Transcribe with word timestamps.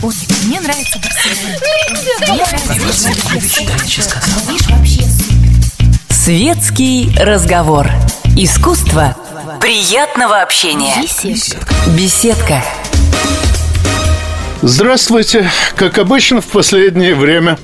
Ой, 0.00 0.14
мне 0.46 0.60
нравится 0.60 1.00
Светский 6.08 7.10
разговор. 7.18 7.88
Искусство 8.36 9.16
приятного 9.60 10.40
общения. 10.40 10.94
Беседка. 11.02 11.74
Беседка. 11.96 12.64
Здравствуйте. 14.62 15.50
Как 15.74 15.98
обычно 15.98 16.40
в 16.42 16.46
последнее 16.46 17.16
время 17.16 17.58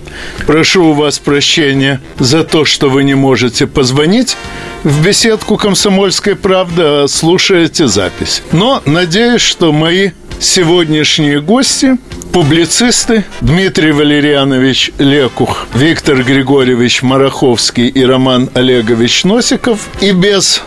прошу 0.44 0.86
у 0.86 0.92
вас 0.92 1.20
прощения 1.20 2.00
за 2.18 2.42
то, 2.42 2.64
что 2.64 2.90
вы 2.90 3.04
не 3.04 3.14
можете 3.14 3.68
позвонить 3.68 4.36
в 4.82 5.04
беседку 5.04 5.56
«Комсомольской 5.56 6.34
правды», 6.34 6.82
а 6.82 7.06
слушаете 7.08 7.86
запись. 7.86 8.42
Но 8.50 8.82
надеюсь, 8.86 9.42
что 9.42 9.72
мои 9.72 10.10
сегодняшние 10.40 11.40
гости 11.40 11.96
публицисты 12.34 13.24
Дмитрий 13.42 13.92
Валерьянович 13.92 14.90
Лекух, 14.98 15.68
Виктор 15.72 16.24
Григорьевич 16.24 17.00
Мараховский 17.02 17.86
и 17.86 18.04
Роман 18.04 18.50
Олегович 18.54 19.22
Носиков 19.22 19.88
и 20.00 20.10
без 20.10 20.60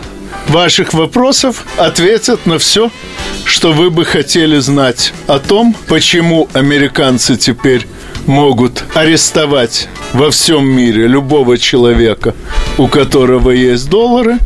ваших 0.48 0.94
вопросов 0.94 1.66
ответят 1.76 2.46
на 2.46 2.58
все, 2.58 2.90
что 3.44 3.74
вы 3.74 3.90
бы 3.90 4.06
хотели 4.06 4.56
знать 4.60 5.12
о 5.26 5.38
том, 5.40 5.76
почему 5.88 6.48
американцы 6.54 7.36
теперь 7.36 7.86
могут 8.24 8.84
арестовать 8.94 9.88
во 10.14 10.30
всем 10.30 10.66
мире 10.66 11.06
любого 11.06 11.58
человека, 11.58 12.34
у 12.78 12.88
которого 12.88 13.50
есть 13.50 13.90
доллары, 13.90 14.38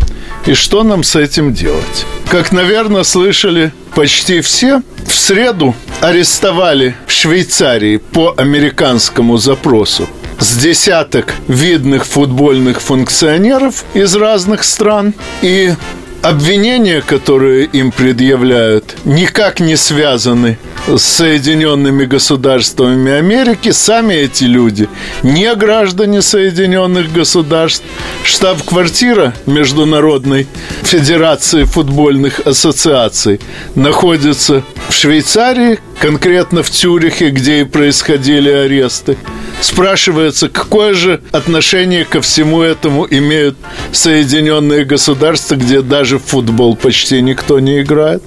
и 0.47 0.55
что 0.55 0.83
нам 0.83 1.05
с 1.05 1.15
этим 1.15 1.55
делать. 1.55 2.05
Как, 2.29 2.51
наверное, 2.51 3.05
слышали 3.05 3.73
почти 3.95 4.41
все, 4.41 4.83
в 5.13 5.19
среду 5.19 5.75
арестовали 6.01 6.95
в 7.07 7.13
Швейцарии 7.13 7.99
по 7.99 8.35
американскому 8.37 9.37
запросу 9.37 10.09
с 10.41 10.57
десяток 10.57 11.35
видных 11.49 12.07
футбольных 12.07 12.81
функционеров 12.81 13.85
из 13.93 14.17
разных 14.17 14.65
стран. 14.65 15.13
И 15.43 15.75
обвинения, 16.23 17.03
которые 17.03 17.67
им 17.67 17.93
предъявляют, 17.93 18.97
никак 19.05 19.61
не 19.61 19.77
связаны 19.77 20.59
с 20.89 21.03
Соединенными 21.03 22.05
Государствами 22.05 23.13
Америки. 23.13 23.71
Сами 23.71 24.15
эти 24.15 24.45
люди 24.45 24.89
не 25.23 25.55
граждане 25.55 26.23
Соединенных 26.23 27.13
Государств. 27.13 27.85
Штаб-квартира 28.25 29.35
Международной 29.47 30.47
Федерации 30.83 31.65
футбольных 31.65 32.41
ассоциаций 32.41 33.41
находится 33.75 34.65
в 34.89 34.95
Швейцарии, 34.95 35.79
конкретно 36.01 36.63
в 36.63 36.71
Цюрихе, 36.71 37.31
где 37.31 37.61
и 37.61 37.65
происходили 37.65 38.51
аресты. 38.51 39.17
Спрашивается, 39.61 40.49
какое 40.49 40.95
же 40.95 41.23
отношение 41.31 42.05
ко 42.05 42.21
всему 42.21 42.63
этому 42.63 43.07
имеют 43.09 43.57
Соединенные 43.93 44.85
Государства, 44.85 45.55
где 45.55 45.83
даже 45.83 46.19
в 46.19 46.25
футбол 46.25 46.75
почти 46.75 47.23
никто 47.23 47.61
не 47.61 47.83
играет. 47.83 48.23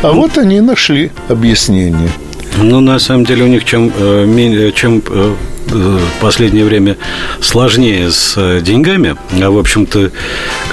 А 0.00 0.12
вот 0.12 0.38
они 0.38 0.60
нашли 0.60 1.10
объяснение. 1.28 2.10
Ну, 2.56 2.80
на 2.80 3.00
самом 3.00 3.24
деле, 3.24 3.44
у 3.44 3.48
них 3.48 3.64
чем, 3.64 3.92
э, 3.96 4.70
чем 4.74 5.02
э, 5.08 5.34
в 5.70 6.00
последнее 6.20 6.64
время 6.64 6.96
сложнее 7.40 8.10
с 8.10 8.34
э, 8.36 8.60
деньгами, 8.62 9.16
а, 9.40 9.50
в 9.50 9.58
общем-то, 9.58 10.10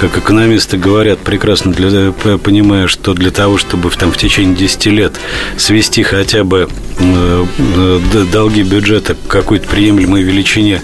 как 0.00 0.18
экономисты 0.18 0.76
говорят, 0.76 1.18
прекрасно 1.20 1.72
для, 1.72 2.12
п- 2.12 2.38
понимая, 2.38 2.86
что 2.86 3.14
для 3.14 3.30
того, 3.30 3.58
чтобы 3.58 3.90
там, 3.90 4.12
в 4.12 4.16
течение 4.16 4.56
10 4.56 4.86
лет 4.86 5.14
свести 5.56 6.02
хотя 6.02 6.44
бы 6.44 6.68
э, 6.98 7.44
э, 7.58 8.00
долги 8.32 8.62
бюджета 8.62 9.14
к 9.14 9.28
какой-то 9.28 9.68
приемлемой 9.68 10.22
величине, 10.22 10.82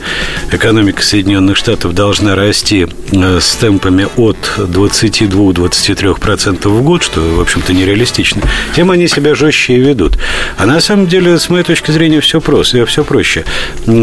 экономика 0.51 1.03
Соединенных 1.03 1.57
Штатов 1.57 1.95
должна 1.95 2.35
расти 2.35 2.87
э, 3.13 3.39
с 3.41 3.55
темпами 3.57 4.09
от 4.17 4.37
22-23% 4.59 6.69
в 6.69 6.83
год, 6.83 7.03
что, 7.03 7.21
в 7.21 7.41
общем-то, 7.41 7.73
нереалистично, 7.73 8.43
тем 8.75 8.91
они 8.91 9.09
себя 9.09 9.35
жестче 9.35 9.75
и 9.75 9.81
ведут. 9.81 10.19
А 10.59 10.67
на 10.67 10.81
самом 10.81 11.07
деле, 11.07 11.39
с 11.39 11.49
моей 11.49 11.65
точки 11.65 11.91
зрения, 11.91 12.21
все 12.21 12.41
просто, 12.41 12.85
все 12.87 13.05
проще. 13.05 13.45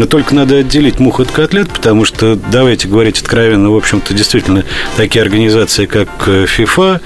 Только 0.06 0.34
надо 0.34 0.58
отделить 0.58 0.98
мух 0.98 1.20
от 1.20 1.30
котлет, 1.30 1.70
потому 1.72 2.04
что, 2.04 2.36
давайте 2.36 2.88
говорить 2.88 3.20
откровенно, 3.20 3.70
в 3.70 3.76
общем-то, 3.76 4.14
действительно, 4.14 4.64
такие 4.96 5.22
организации, 5.22 5.86
как 5.86 6.08
э, 6.26 6.44
FIFA, 6.44 7.00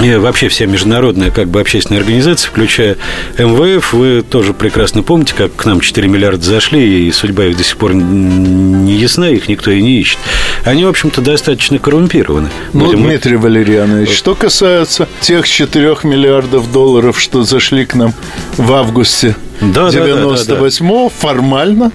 и 0.00 0.14
вообще 0.16 0.48
вся 0.48 0.66
международная 0.66 1.30
как 1.30 1.48
бы 1.48 1.60
общественная 1.60 2.00
организация, 2.00 2.50
включая 2.50 2.96
МВФ, 3.38 3.92
вы 3.94 4.22
тоже 4.22 4.52
прекрасно 4.52 5.02
помните, 5.02 5.34
как 5.36 5.56
к 5.56 5.64
нам 5.64 5.80
4 5.80 6.06
миллиарда 6.06 6.44
зашли, 6.44 7.08
и 7.08 7.12
судьба 7.12 7.46
их 7.46 7.56
до 7.56 7.64
сих 7.64 7.76
пор 7.78 7.94
не 7.94 8.92
ясна, 8.94 9.30
их 9.30 9.48
никто 9.48 9.70
и 9.70 9.80
не 9.80 10.00
ищет. 10.00 10.18
Они, 10.64 10.84
в 10.84 10.88
общем-то, 10.88 11.22
достаточно 11.22 11.78
коррумпированы. 11.78 12.50
Ну, 12.72 12.86
Будем- 12.86 13.04
Дмитрий 13.04 13.36
Валерьянович, 13.36 14.10
что 14.10 14.34
касается 14.34 15.08
тех 15.20 15.48
4 15.48 16.04
миллиардов 16.04 16.70
долларов, 16.70 17.18
что 17.18 17.42
зашли 17.42 17.86
к 17.86 17.94
нам 17.94 18.12
в 18.56 18.72
августе 18.72 19.34
Да, 19.60 19.90
да, 19.90 19.92
да, 19.92 20.06
да, 20.06 20.22
98-го, 20.22 21.08
формально 21.08 21.90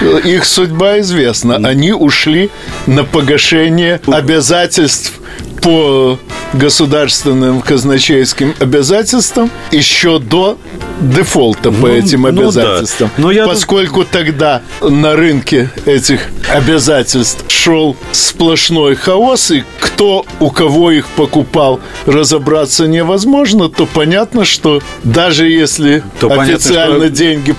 э, 0.00 0.20
их 0.24 0.44
судьба 0.44 1.00
известна. 1.00 1.56
Они 1.56 1.92
ушли 1.92 2.50
на 2.86 3.02
погашение 3.02 4.00
обязательств 4.06 5.14
по 5.60 6.18
государственным 6.52 7.60
казначейским 7.60 8.54
обязательствам 8.58 9.50
еще 9.70 10.18
до 10.18 10.56
дефолта 11.00 11.70
по 11.70 11.88
Ну, 11.88 11.94
этим 11.94 12.22
ну 12.22 12.32
да. 12.32 12.42
обязательствам. 12.62 13.10
Но 13.18 13.30
я- 13.30 13.46
Поскольку 13.46 14.04
тогда 14.04 14.62
на 14.82 15.16
рынке 15.16 15.70
этих 15.86 16.28
обязательств 16.52 17.44
шел 17.48 17.96
сплошной 18.12 18.94
хаос, 18.94 19.50
и 19.50 19.64
кто 19.80 20.24
у 20.40 20.50
кого 20.50 20.90
их 20.90 21.06
покупал, 21.08 21.80
разобраться 22.06 22.86
невозможно, 22.86 23.68
то 23.68 23.86
понятно, 23.86 24.44
что 24.44 24.80
даже 25.04 25.48
если 25.48 26.02
То 26.20 26.28
понятно, 26.28 26.54
официально 26.54 27.06
что- 27.06 27.10
деньги 27.10 27.54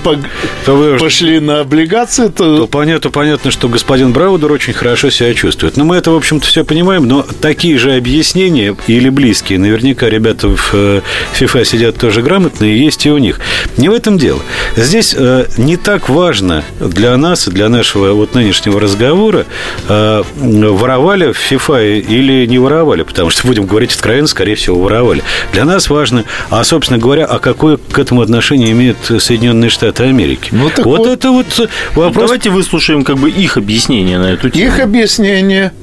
То 0.65 0.75
вы- 0.75 0.97
пошли 0.97 1.39
на 1.39 1.59
облигации, 1.61 2.27
то, 2.27 2.57
то 2.57 2.67
понятно, 2.67 3.09
понятно, 3.11 3.51
что 3.51 3.67
господин 3.69 4.11
Браудер 4.13 4.51
очень 4.51 4.73
хорошо 4.73 5.09
себя 5.09 5.33
чувствует. 5.33 5.77
Но 5.77 5.85
мы 5.85 5.95
это, 5.97 6.11
в 6.11 6.15
общем-то, 6.15 6.45
все 6.47 6.63
понимаем, 6.63 7.07
но 7.07 7.25
такие 7.41 7.77
же 7.77 7.90
объяснения 7.97 8.75
или 8.87 9.09
близкие, 9.09 9.59
наверняка 9.59 10.09
ребята 10.09 10.49
в 10.49 10.69
э, 10.73 11.01
FIFA 11.39 11.65
сидят 11.65 11.97
тоже 11.97 12.21
грамотные, 12.21 12.83
есть 12.83 13.05
и 13.05 13.11
у 13.11 13.17
них. 13.17 13.39
Не 13.77 13.89
в 13.89 13.93
этом 13.93 14.17
дело. 14.17 14.39
Здесь 14.75 15.15
э, 15.17 15.45
не 15.57 15.77
так 15.77 16.09
важно 16.09 16.63
для 16.79 17.15
нас 17.17 17.47
и 17.47 17.51
для 17.51 17.69
нашего 17.69 18.13
вот 18.13 18.35
нынешнего 18.35 18.79
разговора, 18.79 19.45
э, 19.87 20.23
воровали 20.35 21.31
в 21.31 21.51
FIFA 21.51 21.99
или 21.99 22.45
не 22.45 22.59
воровали, 22.59 23.03
потому 23.03 23.29
что, 23.29 23.47
будем 23.47 23.65
говорить 23.65 23.93
откровенно, 23.93 24.27
скорее 24.27 24.55
всего, 24.55 24.79
воровали. 24.79 25.23
Для 25.53 25.65
нас 25.65 25.89
важно, 25.89 26.25
а, 26.49 26.63
собственно 26.63 26.99
говоря, 26.99 27.25
а 27.25 27.39
какое 27.39 27.77
к 27.77 27.99
этому 27.99 28.21
отношение 28.21 28.71
имеют 28.71 28.97
Соединенные 29.19 29.69
Штаты 29.69 30.03
Америки? 30.03 30.49
Ну, 30.51 30.69
так 30.69 30.85
вот, 30.85 30.99
вот. 30.99 31.07
это 31.07 31.31
вот 31.31 31.69
вопрос 31.95 32.25
Давайте 32.25 32.49
выслушаем 32.49 33.03
как 33.03 33.17
бы 33.17 33.29
их 33.29 33.57
объяснение 33.57 34.17
на 34.17 34.31
эту 34.31 34.49
тему. 34.49 34.65
их 34.65 34.79
объяснение, 34.79 35.73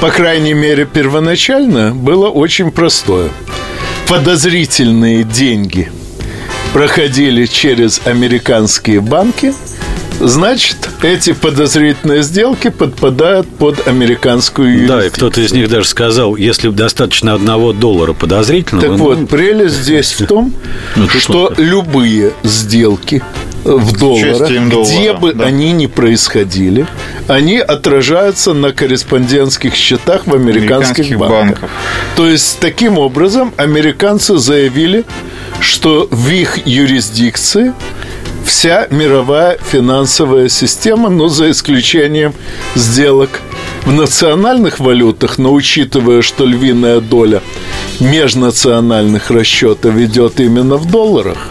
по 0.00 0.10
крайней 0.10 0.54
мере, 0.54 0.86
первоначально 0.86 1.94
было 1.94 2.28
очень 2.28 2.70
простое. 2.70 3.30
Подозрительные 4.08 5.24
деньги 5.24 5.90
проходили 6.72 7.46
через 7.46 8.00
американские 8.04 9.00
банки, 9.00 9.54
значит, 10.20 10.76
эти 11.02 11.32
подозрительные 11.32 12.22
сделки 12.22 12.70
подпадают 12.70 13.48
под 13.48 13.86
американскую 13.86 14.68
юрисдикцию. 14.68 14.98
Да, 15.00 15.06
и 15.06 15.10
кто-то 15.10 15.40
из 15.40 15.52
них 15.52 15.68
даже 15.68 15.88
сказал, 15.88 16.36
если 16.36 16.70
достаточно 16.70 17.34
одного 17.34 17.72
доллара 17.72 18.12
подозрительного... 18.12 18.88
Так 18.88 18.98
ну, 18.98 19.04
вот, 19.04 19.28
прелесть 19.28 19.76
здесь 19.76 20.12
в 20.12 20.26
том, 20.26 20.52
Ну, 20.96 21.08
что 21.08 21.52
любые 21.56 22.32
сделки 22.42 23.22
в 23.64 23.96
долларах, 23.98 24.50
где 24.50 25.12
бы 25.12 25.34
да. 25.34 25.44
они 25.44 25.72
ни 25.72 25.86
происходили, 25.86 26.86
они 27.28 27.58
отражаются 27.58 28.52
на 28.52 28.72
корреспондентских 28.72 29.74
счетах 29.74 30.26
в 30.26 30.34
американских, 30.34 31.06
Американских 31.06 31.18
банках. 31.18 31.60
банках. 31.60 31.70
То 32.16 32.28
есть, 32.28 32.58
таким 32.60 32.98
образом, 32.98 33.52
американцы 33.56 34.38
заявили, 34.38 35.04
что 35.60 36.08
в 36.10 36.28
их 36.28 36.66
юрисдикции 36.66 37.72
вся 38.44 38.86
мировая 38.90 39.58
финансовая 39.62 40.48
система, 40.48 41.08
но 41.08 41.28
за 41.28 41.50
исключением 41.50 42.34
сделок 42.74 43.40
в 43.84 43.92
национальных 43.92 44.80
валютах, 44.80 45.38
но 45.38 45.52
учитывая, 45.52 46.22
что 46.22 46.44
львиная 46.44 47.00
доля 47.00 47.42
межнациональных 48.00 49.30
расчетов 49.30 49.96
идет 49.96 50.40
именно 50.40 50.76
в 50.76 50.90
долларах, 50.90 51.48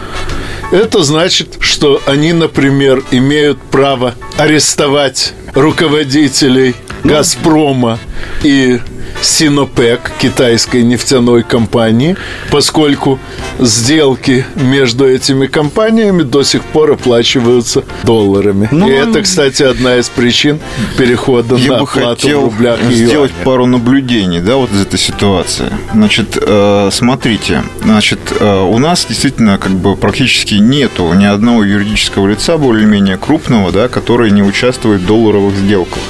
это 0.70 1.02
значит, 1.02 1.56
что 1.60 2.00
они, 2.06 2.32
например, 2.32 3.04
имеют 3.10 3.60
право 3.60 4.14
арестовать 4.38 5.34
руководителей 5.54 6.74
«Газпрома» 7.04 7.98
и 8.42 8.80
Синопек, 9.20 10.12
китайской 10.20 10.82
нефтяной 10.82 11.42
компании, 11.42 12.16
поскольку 12.50 13.18
сделки 13.58 14.44
между 14.54 15.08
этими 15.08 15.46
компаниями 15.46 16.22
до 16.22 16.42
сих 16.42 16.62
пор 16.64 16.92
оплачиваются 16.92 17.84
долларами. 18.02 18.68
Ну, 18.70 18.88
и 18.88 18.92
это, 18.92 19.22
кстати, 19.22 19.62
одна 19.62 19.96
из 19.96 20.08
причин 20.08 20.60
перехода 20.96 21.56
Я 21.56 21.72
на 21.72 21.78
бы 21.78 21.84
оплату 21.84 21.98
в 21.98 22.22
хотел 22.22 22.40
рублях 22.42 22.80
и 22.90 22.94
сделать 22.94 23.30
юанях. 23.30 23.44
пару 23.44 23.66
наблюдений, 23.66 24.40
да, 24.40 24.56
вот 24.56 24.72
из 24.72 24.82
этой 24.82 24.98
ситуации. 24.98 25.72
Значит, 25.92 26.38
э, 26.40 26.88
смотрите, 26.92 27.62
значит, 27.82 28.20
э, 28.38 28.60
у 28.62 28.78
нас 28.78 29.06
действительно 29.08 29.58
как 29.58 29.72
бы 29.72 29.96
практически 29.96 30.54
нету 30.54 31.12
ни 31.14 31.24
одного 31.24 31.62
юридического 31.64 32.28
лица 32.28 32.56
более-менее 32.58 33.16
крупного, 33.16 33.72
да, 33.72 33.88
который 33.88 34.30
не 34.30 34.42
участвует 34.42 35.00
в 35.02 35.06
долларовых 35.06 35.54
сделках. 35.54 36.02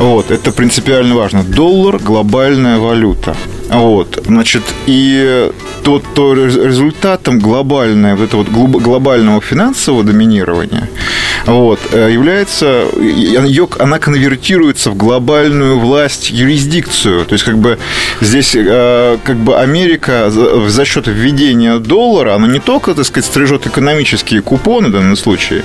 Вот, 0.00 0.30
это 0.30 0.50
принципиально 0.50 1.14
важно. 1.14 1.42
Доллар– 1.44 1.98
глобальная 2.06 2.78
валюта. 2.78 3.36
Вот, 3.70 4.18
значит, 4.26 4.62
и 4.86 5.50
то, 5.82 6.02
то 6.14 6.32
рез- 6.34 6.56
результатом 6.56 7.38
глобальное, 7.38 8.16
вот 8.16 8.24
этого 8.28 8.42
вот 8.42 8.48
глоб- 8.48 8.82
глобального 8.82 9.40
финансового 9.40 10.02
доминирования 10.02 10.88
вот, 11.46 11.80
э, 11.92 12.10
является, 12.12 12.86
ее, 13.00 13.68
она 13.78 13.98
конвертируется 13.98 14.90
в 14.90 14.96
глобальную 14.96 15.78
власть, 15.78 16.30
юрисдикцию. 16.30 17.24
То 17.24 17.34
есть, 17.34 17.44
как 17.44 17.58
бы 17.58 17.78
здесь 18.20 18.54
э, 18.54 19.18
как 19.24 19.36
бы 19.36 19.58
Америка 19.58 20.30
за, 20.30 20.84
счет 20.84 21.06
введения 21.06 21.78
доллара, 21.78 22.34
она 22.34 22.48
не 22.48 22.58
только, 22.58 22.94
так 22.94 23.04
сказать, 23.04 23.26
стрижет 23.26 23.66
экономические 23.66 24.42
купоны 24.42 24.88
в 24.88 24.92
данном 24.92 25.16
случае. 25.16 25.62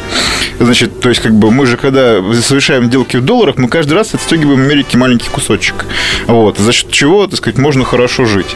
Значит, 0.59 0.99
то 0.99 1.09
есть, 1.09 1.21
как 1.21 1.33
бы 1.33 1.51
мы 1.51 1.65
же, 1.65 1.77
когда 1.77 2.21
совершаем 2.41 2.85
сделки 2.85 3.17
в 3.17 3.25
долларах, 3.25 3.57
мы 3.57 3.67
каждый 3.67 3.93
раз 3.93 4.13
отстегиваем 4.13 4.61
Америке 4.61 4.97
маленький 4.97 5.29
кусочек. 5.29 5.85
Вот, 6.27 6.57
за 6.57 6.73
счет 6.73 6.91
чего, 6.91 7.27
так 7.27 7.37
сказать, 7.37 7.57
можно 7.57 7.83
хорошо 7.85 8.25
жить. 8.25 8.55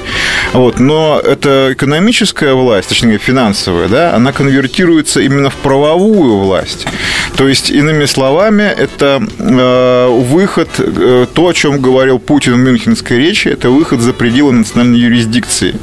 Вот, 0.53 0.79
но 0.79 1.21
эта 1.23 1.73
экономическая 1.73 2.53
власть, 2.53 2.89
точнее, 2.89 3.17
финансовая, 3.17 3.87
да, 3.87 4.15
она 4.15 4.31
конвертируется 4.31 5.21
именно 5.21 5.49
в 5.49 5.55
правовую 5.55 6.37
власть. 6.37 6.85
То 7.35 7.47
есть, 7.47 7.69
иными 7.69 8.05
словами, 8.05 8.63
это 8.63 9.21
э, 9.39 10.07
выход, 10.09 10.69
э, 10.77 11.25
то, 11.33 11.47
о 11.47 11.53
чем 11.53 11.81
говорил 11.81 12.19
Путин 12.19 12.53
в 12.53 12.57
Мюнхенской 12.57 13.17
речи, 13.17 13.47
это 13.47 13.69
выход 13.69 14.01
за 14.01 14.13
пределы 14.13 14.53
национальной 14.53 14.99
юрисдикции. 14.99 15.75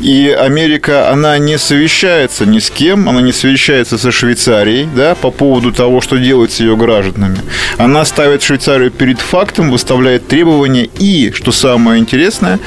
И 0.00 0.28
Америка, 0.28 1.10
она 1.10 1.38
не 1.38 1.58
совещается 1.58 2.46
ни 2.46 2.58
с 2.58 2.70
кем, 2.70 3.08
она 3.08 3.20
не 3.20 3.32
совещается 3.32 3.98
со 3.98 4.10
Швейцарией, 4.10 4.88
да, 4.94 5.14
по 5.14 5.30
поводу 5.30 5.72
того, 5.72 6.00
что 6.00 6.16
делать 6.16 6.52
с 6.52 6.60
ее 6.60 6.76
гражданами. 6.76 7.38
Она 7.78 8.04
ставит 8.04 8.42
Швейцарию 8.42 8.90
перед 8.90 9.20
фактом, 9.20 9.70
выставляет 9.70 10.26
требования 10.28 10.88
и, 10.98 11.32
что 11.32 11.52
самое 11.52 12.00
интересное, 12.00 12.58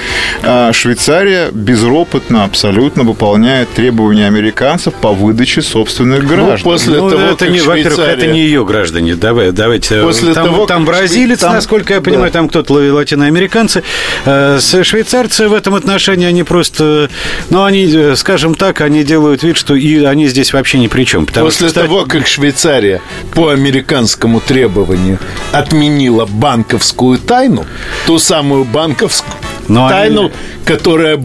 а, 0.43 0.71
Швейцария 0.73 1.49
безропотно 1.51 2.43
абсолютно 2.43 3.03
выполняет 3.03 3.69
требования 3.73 4.27
американцев 4.27 4.93
по 4.93 5.11
выдаче 5.13 5.61
собственных 5.61 6.25
граждан. 6.25 6.59
после 6.63 6.99
Ну, 6.99 7.09
того, 7.09 7.21
это 7.21 7.45
как 7.45 7.49
не, 7.49 7.61
во-первых, 7.61 7.92
Швейцария- 7.95 8.13
это 8.23 8.27
не 8.27 8.41
ее 8.41 8.65
граждане. 8.65 9.15
Давай, 9.15 9.51
давайте. 9.51 10.01
После 10.01 10.33
там, 10.33 10.47
того, 10.47 10.65
там 10.65 10.85
бразилец, 10.85 11.39
там- 11.39 11.53
насколько 11.53 11.93
я 11.93 12.01
понимаю, 12.01 12.31
да. 12.31 12.39
там 12.39 12.49
кто-то 12.49 12.73
ла- 12.73 12.93
латиноамериканцы. 12.93 13.83
Э, 14.25 14.59
Швейцарцы 14.59 15.47
в 15.47 15.53
этом 15.53 15.75
отношении, 15.75 16.25
они 16.27 16.43
просто, 16.43 17.09
ну, 17.49 17.63
они, 17.63 17.85
э, 17.93 18.15
скажем 18.15 18.55
так, 18.55 18.81
они 18.81 19.03
делают 19.03 19.43
вид, 19.43 19.57
что 19.57 19.75
и 19.75 20.03
они 20.03 20.27
здесь 20.27 20.53
вообще 20.53 20.79
ни 20.79 20.87
при 20.87 21.03
чем. 21.05 21.25
После 21.25 21.51
что, 21.51 21.67
кстати, 21.67 21.85
того, 21.85 22.05
как 22.05 22.27
Швейцария 22.27 23.01
по 23.33 23.49
американскому 23.49 24.39
требованию 24.39 25.19
отменила 25.51 26.25
банковскую 26.25 27.17
тайну, 27.19 27.65
ту 28.05 28.19
самую 28.19 28.63
банковскую 28.65 29.33
Но 29.67 29.85
они- 29.85 29.93
тайну, 29.93 30.31
которая 30.65 31.19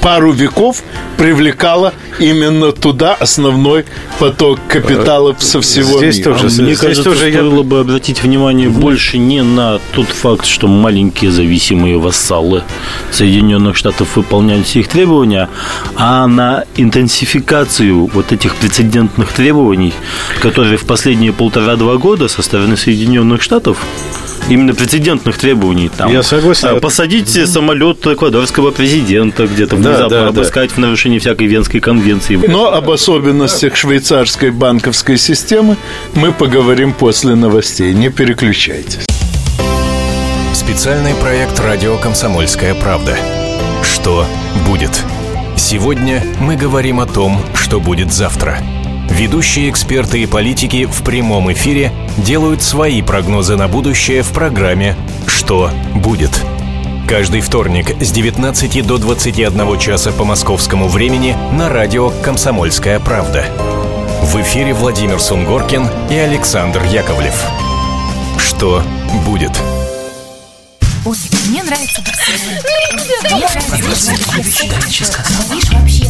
пару 0.00 0.32
веков 0.32 0.82
привлекала 1.16 1.92
именно 2.18 2.72
туда 2.72 3.14
основной 3.14 3.84
поток 4.18 4.58
капиталов 4.68 5.42
со 5.42 5.60
всего 5.60 5.98
Здесь 5.98 6.18
мира. 6.18 6.32
тоже 6.32 6.46
А 6.46 6.48
Мне 6.48 6.74
здесь 6.74 6.78
кажется, 6.78 7.04
тоже 7.04 7.30
я- 7.30 7.38
стоило 7.38 7.62
бы 7.62 7.80
обратить 7.80 8.22
внимание 8.22 8.68
больше 8.68 9.18
не 9.18 9.42
на 9.42 9.78
тот 9.94 10.08
факт, 10.08 10.46
что 10.46 10.66
маленькие 10.66 11.30
зависимые 11.30 11.98
вассалы 11.98 12.62
Соединенных 13.12 13.76
Штатов 13.76 14.16
выполняют 14.16 14.66
все 14.66 14.80
их 14.80 14.88
требования, 14.88 15.48
а 15.96 16.26
на 16.26 16.64
интенсификацию 16.76 18.06
вот 18.12 18.32
этих 18.32 18.56
прецедентных 18.56 19.32
требований, 19.32 19.92
которые 20.42 20.76
в 20.76 20.84
последние 20.84 21.32
полтора-два 21.32 21.96
года 21.96 22.28
со 22.28 22.42
стороны 22.42 22.76
Соединенных 22.76 23.42
Штатов 23.42 23.78
Именно 24.46 24.74
прецедентных 24.74 25.38
требований. 25.38 25.88
Там, 25.88 26.12
Я 26.12 26.22
согласен. 26.22 26.68
а, 26.68 26.74
Посадить 27.44 27.54
самолет 27.54 28.06
эквадорского 28.06 28.70
президента 28.70 29.46
где-то 29.46 29.76
внезапно, 29.76 30.08
да, 30.08 30.22
да. 30.22 30.28
обыскать 30.28 30.72
в 30.72 30.78
нарушении 30.78 31.18
всякой 31.18 31.46
Венской 31.46 31.80
конвенции. 31.80 32.36
Но 32.36 32.72
об 32.72 32.90
особенностях 32.90 33.76
швейцарской 33.76 34.50
банковской 34.50 35.18
системы 35.18 35.76
мы 36.14 36.32
поговорим 36.32 36.92
после 36.92 37.34
новостей. 37.34 37.92
Не 37.92 38.08
переключайтесь. 38.08 39.06
Специальный 40.54 41.14
проект 41.14 41.60
«Радио 41.60 41.98
Комсомольская 41.98 42.74
правда». 42.74 43.16
Что 43.82 44.26
будет? 44.66 44.90
Сегодня 45.56 46.22
мы 46.40 46.56
говорим 46.56 47.00
о 47.00 47.06
том, 47.06 47.38
что 47.54 47.80
будет 47.80 48.12
завтра. 48.12 48.58
Ведущие 49.10 49.68
эксперты 49.70 50.22
и 50.22 50.26
политики 50.26 50.86
в 50.86 51.02
прямом 51.04 51.52
эфире 51.52 51.92
делают 52.16 52.62
свои 52.62 53.02
прогнозы 53.02 53.56
на 53.56 53.68
будущее 53.68 54.22
в 54.22 54.30
программе 54.30 54.96
«Что 55.26 55.70
будет?». 55.94 56.30
Каждый 57.06 57.42
вторник 57.42 58.02
с 58.02 58.10
19 58.12 58.86
до 58.86 58.96
21 58.96 59.78
часа 59.78 60.10
по 60.10 60.24
московскому 60.24 60.88
времени 60.88 61.36
на 61.52 61.68
радио 61.68 62.08
«Комсомольская 62.22 62.98
правда». 62.98 63.44
В 64.22 64.40
эфире 64.40 64.72
Владимир 64.72 65.20
Сунгоркин 65.20 65.86
и 66.10 66.14
Александр 66.14 66.82
Яковлев. 66.84 67.34
Что 68.38 68.82
будет? 69.26 69.52
Ой, 71.04 71.16
мне 71.50 71.62
нравится 71.62 72.00
Мне 73.22 73.46
нравится 73.48 73.76
вообще 75.70 76.06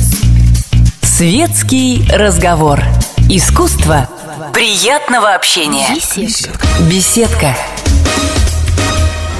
Светский 1.02 2.06
разговор. 2.08 2.80
Искусство 3.28 4.08
приятного 4.52 5.34
общения. 5.34 5.88
беседка. 5.92 6.68
Беседка. 6.88 7.56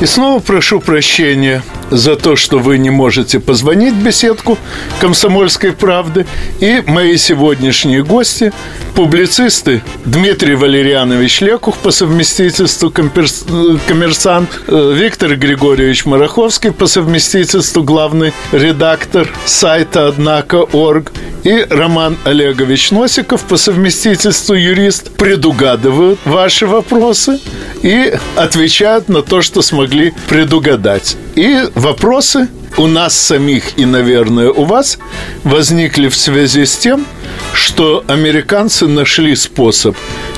И 0.05 0.06
снова 0.06 0.39
прошу 0.39 0.81
прощения 0.81 1.62
за 1.91 2.17
то, 2.17 2.37
что 2.37 2.59
вы 2.59 2.79
не 2.79 2.91
можете 2.91 3.41
позвонить 3.41 3.95
в 3.95 4.03
беседку 4.03 4.59
«Комсомольской 5.01 5.73
правды». 5.73 6.27
И 6.61 6.83
мои 6.87 7.17
сегодняшние 7.17 8.03
гости– 8.03 8.53
публицисты 8.95 9.83
Дмитрий 10.05 10.55
Валерьянович 10.55 11.41
Лекух 11.41 11.77
по 11.79 11.91
совместительству 11.91 12.91
коммерсант, 12.91 14.51
э, 14.69 14.94
Виктор 14.97 15.37
Григорьевич 15.37 16.06
Мараховский 16.06 16.73
по 16.73 16.87
совместительству 16.87 17.82
главный 17.82 18.32
редактор 18.53 19.29
сайта 19.44 20.08
«Однако.орг» 20.08 21.13
и 21.43 21.67
Роман 21.69 22.17
Олегович 22.25 22.91
Носиков 22.91 23.43
по 23.43 23.56
совместительству 23.56 24.55
юрист 24.55 25.11
предугадывают 25.13 26.19
ваши 26.25 26.67
вопросы 26.67 27.39
и 27.82 28.15
отвечают 28.37 29.08
на 29.08 29.23
то, 29.23 29.43
что 29.43 29.61
смогли 29.61 30.15
предугадать. 30.29 31.17
И 31.35 31.69
вопросы 31.75 32.49
у 32.77 32.87
нас 32.87 33.15
самих 33.15 33.79
и, 33.79 33.85
наверное, 33.85 34.51
у 34.51 34.65
вас 34.65 34.99
возникли 35.45 36.09
в 36.09 36.17
связи 36.17 36.67
с 36.67 36.77
тем, 36.77 37.07
что 37.53 38.05
американцы 38.09 38.87
нашли 38.87 39.37
способ 39.37 39.97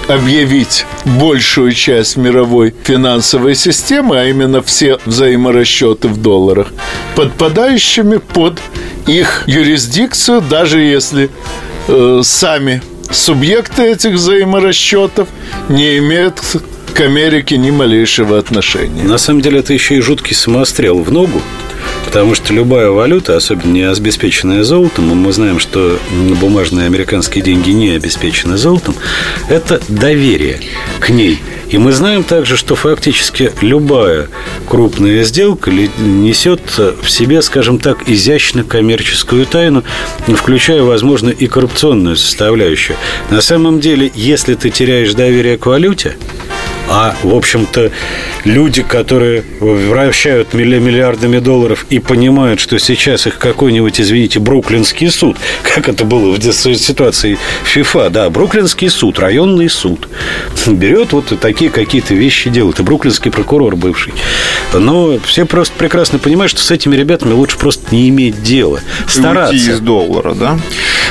объявить 0.08 0.84
большую 1.04 1.72
часть 1.72 2.16
мировой 2.16 2.74
финансовой 2.84 3.54
системы, 3.54 4.20
а 4.20 4.24
именно 4.26 4.62
все 4.62 4.98
взаиморасчеты 5.06 6.08
в 6.08 6.18
долларах, 6.18 6.68
подпадающими 7.14 8.18
под 8.18 8.60
их 9.06 9.44
юрисдикцию, 9.46 10.42
даже 10.42 10.80
если 10.80 11.30
э, 11.88 12.20
сами 12.22 12.82
субъекты 13.10 13.82
этих 13.82 14.12
взаиморасчетов 14.12 15.28
не 15.68 15.98
имеют 15.98 16.40
к 16.96 17.00
Америке 17.02 17.58
ни 17.58 17.70
малейшего 17.70 18.38
отношения. 18.38 19.02
На 19.02 19.18
самом 19.18 19.42
деле 19.42 19.58
это 19.58 19.74
еще 19.74 19.98
и 19.98 20.00
жуткий 20.00 20.34
самострел 20.34 21.00
в 21.00 21.12
ногу, 21.12 21.42
потому 22.06 22.34
что 22.34 22.54
любая 22.54 22.88
валюта, 22.88 23.36
особенно 23.36 23.72
не 23.72 23.82
обеспеченная 23.82 24.64
золотом, 24.64 25.08
мы 25.08 25.30
знаем, 25.30 25.58
что 25.58 25.98
бумажные 26.40 26.86
американские 26.86 27.44
деньги 27.44 27.68
не 27.72 27.90
обеспечены 27.90 28.56
золотом, 28.56 28.94
это 29.50 29.78
доверие 29.88 30.60
к 30.98 31.10
ней. 31.10 31.38
И 31.68 31.76
мы 31.76 31.92
знаем 31.92 32.24
также, 32.24 32.56
что 32.56 32.76
фактически 32.76 33.52
любая 33.60 34.28
крупная 34.66 35.22
сделка 35.24 35.70
несет 35.70 36.62
в 36.78 37.10
себе, 37.10 37.42
скажем 37.42 37.78
так, 37.78 38.08
изящно 38.08 38.64
коммерческую 38.64 39.44
тайну, 39.44 39.84
включая, 40.28 40.82
возможно, 40.82 41.28
и 41.28 41.46
коррупционную 41.46 42.16
составляющую. 42.16 42.96
На 43.28 43.42
самом 43.42 43.80
деле, 43.80 44.10
если 44.14 44.54
ты 44.54 44.70
теряешь 44.70 45.12
доверие 45.12 45.58
к 45.58 45.66
валюте, 45.66 46.16
А, 46.88 47.14
в 47.22 47.34
общем-то, 47.34 47.90
люди, 48.44 48.82
которые 48.82 49.44
вращают 49.60 50.54
милли- 50.54 50.78
миллиардами 50.78 51.38
долларов 51.38 51.86
и 51.90 51.98
понимают, 51.98 52.60
что 52.60 52.78
сейчас 52.78 53.26
их 53.26 53.38
какой-нибудь, 53.38 54.00
извините, 54.00 54.38
бруклинский 54.38 55.10
суд, 55.10 55.36
как 55.62 55.88
это 55.88 56.04
было 56.04 56.36
в 56.36 56.52
ситуации 56.52 57.38
ФИФА, 57.64 58.10
да, 58.10 58.30
бруклинский 58.30 58.88
суд, 58.88 59.18
районный 59.18 59.68
суд, 59.68 60.08
берет 60.66 61.12
вот 61.12 61.32
такие 61.40 61.70
какие-то 61.70 62.14
вещи 62.14 62.50
делает. 62.50 62.78
И 62.78 62.82
бруклинский 62.82 63.30
прокурор 63.30 63.76
бывший. 63.76 64.12
Но 64.72 65.18
все 65.20 65.44
просто 65.44 65.74
прекрасно 65.76 66.18
понимают, 66.18 66.50
что 66.50 66.62
с 66.62 66.70
этими 66.70 66.94
ребятами 66.96 67.32
лучше 67.32 67.58
просто 67.58 67.94
не 67.94 68.08
иметь 68.08 68.42
дела. 68.42 68.80
Стараться. 69.08 69.54
Уйти 69.54 69.70
из 69.70 69.80
доллара, 69.80 70.34
да? 70.34 70.58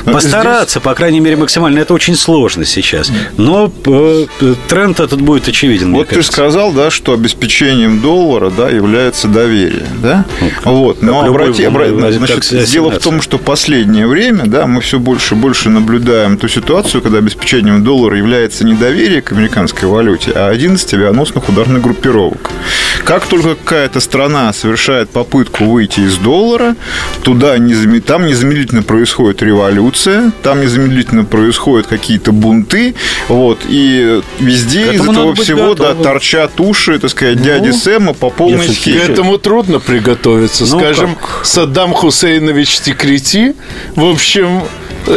Постараться, 0.06 0.80
по 0.80 0.94
крайней 0.94 1.20
мере, 1.20 1.36
максимально. 1.36 1.80
Это 1.80 1.94
очень 1.94 2.16
сложно 2.16 2.66
сейчас. 2.66 3.12
Но 3.38 3.72
э, 3.86 4.26
тренд 4.68 5.00
этот 5.00 5.22
будет 5.22 5.48
очевиден, 5.48 5.65
мне 5.86 5.98
Вот 5.98 6.08
ты 6.10 6.24
сказал, 6.24 6.72
да, 6.72 6.90
что 6.92 7.14
обеспечением 7.14 8.00
доллара, 8.02 8.50
да, 8.50 8.70
является 8.70 9.28
доверие, 9.28 9.86
да? 10.02 10.26
Вот, 10.64 11.02
но 11.02 11.22
обрати, 11.30 11.66
в- 11.68 11.70
обра- 11.70 11.90
как 12.02 12.44
значит, 12.44 12.72
дело 12.72 12.92
в 12.92 13.00
том, 13.00 13.22
что 13.22 13.38
последнее 13.38 14.08
время, 14.08 14.46
да, 14.46 14.68
мы 14.68 14.82
все 14.82 15.00
больше 15.00 15.36
и 15.36 15.38
больше 15.38 15.70
наблюдаем 15.70 16.38
ту 16.38 16.48
ситуацию, 16.48 17.02
когда 17.02 17.18
обеспечением 17.20 17.84
доллара 17.84 18.18
является 18.18 18.66
не 18.66 18.74
доверие 18.74 19.22
к 19.22 19.32
американской 19.32 19.88
валюте, 19.88 20.32
а 20.36 20.50
11 20.50 20.94
авианосных 20.94 21.50
ударных 21.50 21.82
группировок. 21.82 22.52
Как 23.04 23.26
только 23.28 23.56
какая-то 23.56 24.00
страна 24.00 24.52
совершает 24.54 25.10
попытку 25.10 25.66
выйти 25.66 26.02
из 26.02 26.18
доллара, 26.18 26.76
туда 27.24 27.58
незаме- 27.58 28.00
там 28.02 28.26
незамедлительно 28.26 28.84
происходит 28.84 29.42
революция, 29.42 30.32
там 30.44 30.62
незамедлительно 30.62 31.24
происходят 31.26 31.88
какие-то 31.88 32.32
бунты, 32.32 32.96
вот, 33.28 33.60
и 33.68 34.22
везде 34.40 34.94
из 34.94 35.02
этого 35.02 35.34
быть 35.34 35.46
всего, 35.56 35.74
да, 35.76 35.84
готовым. 35.84 36.04
торчат 36.04 36.60
уши, 36.60 37.00
так 37.00 37.10
сказать, 37.12 37.42
дяди 37.42 37.72
Сэма 37.72 38.14
по 38.14 38.30
полной 38.30 38.68
К 38.68 38.72
схеме. 38.72 39.00
этому 39.00 39.38
трудно 39.38 39.80
приготовиться. 39.80 40.66
Ну, 40.66 40.80
Скажем, 40.80 41.18
Саддам 41.44 41.94
Хусейнович 41.94 42.80
Тикрити, 42.82 43.56
в 43.96 44.06
общем, 44.06 44.62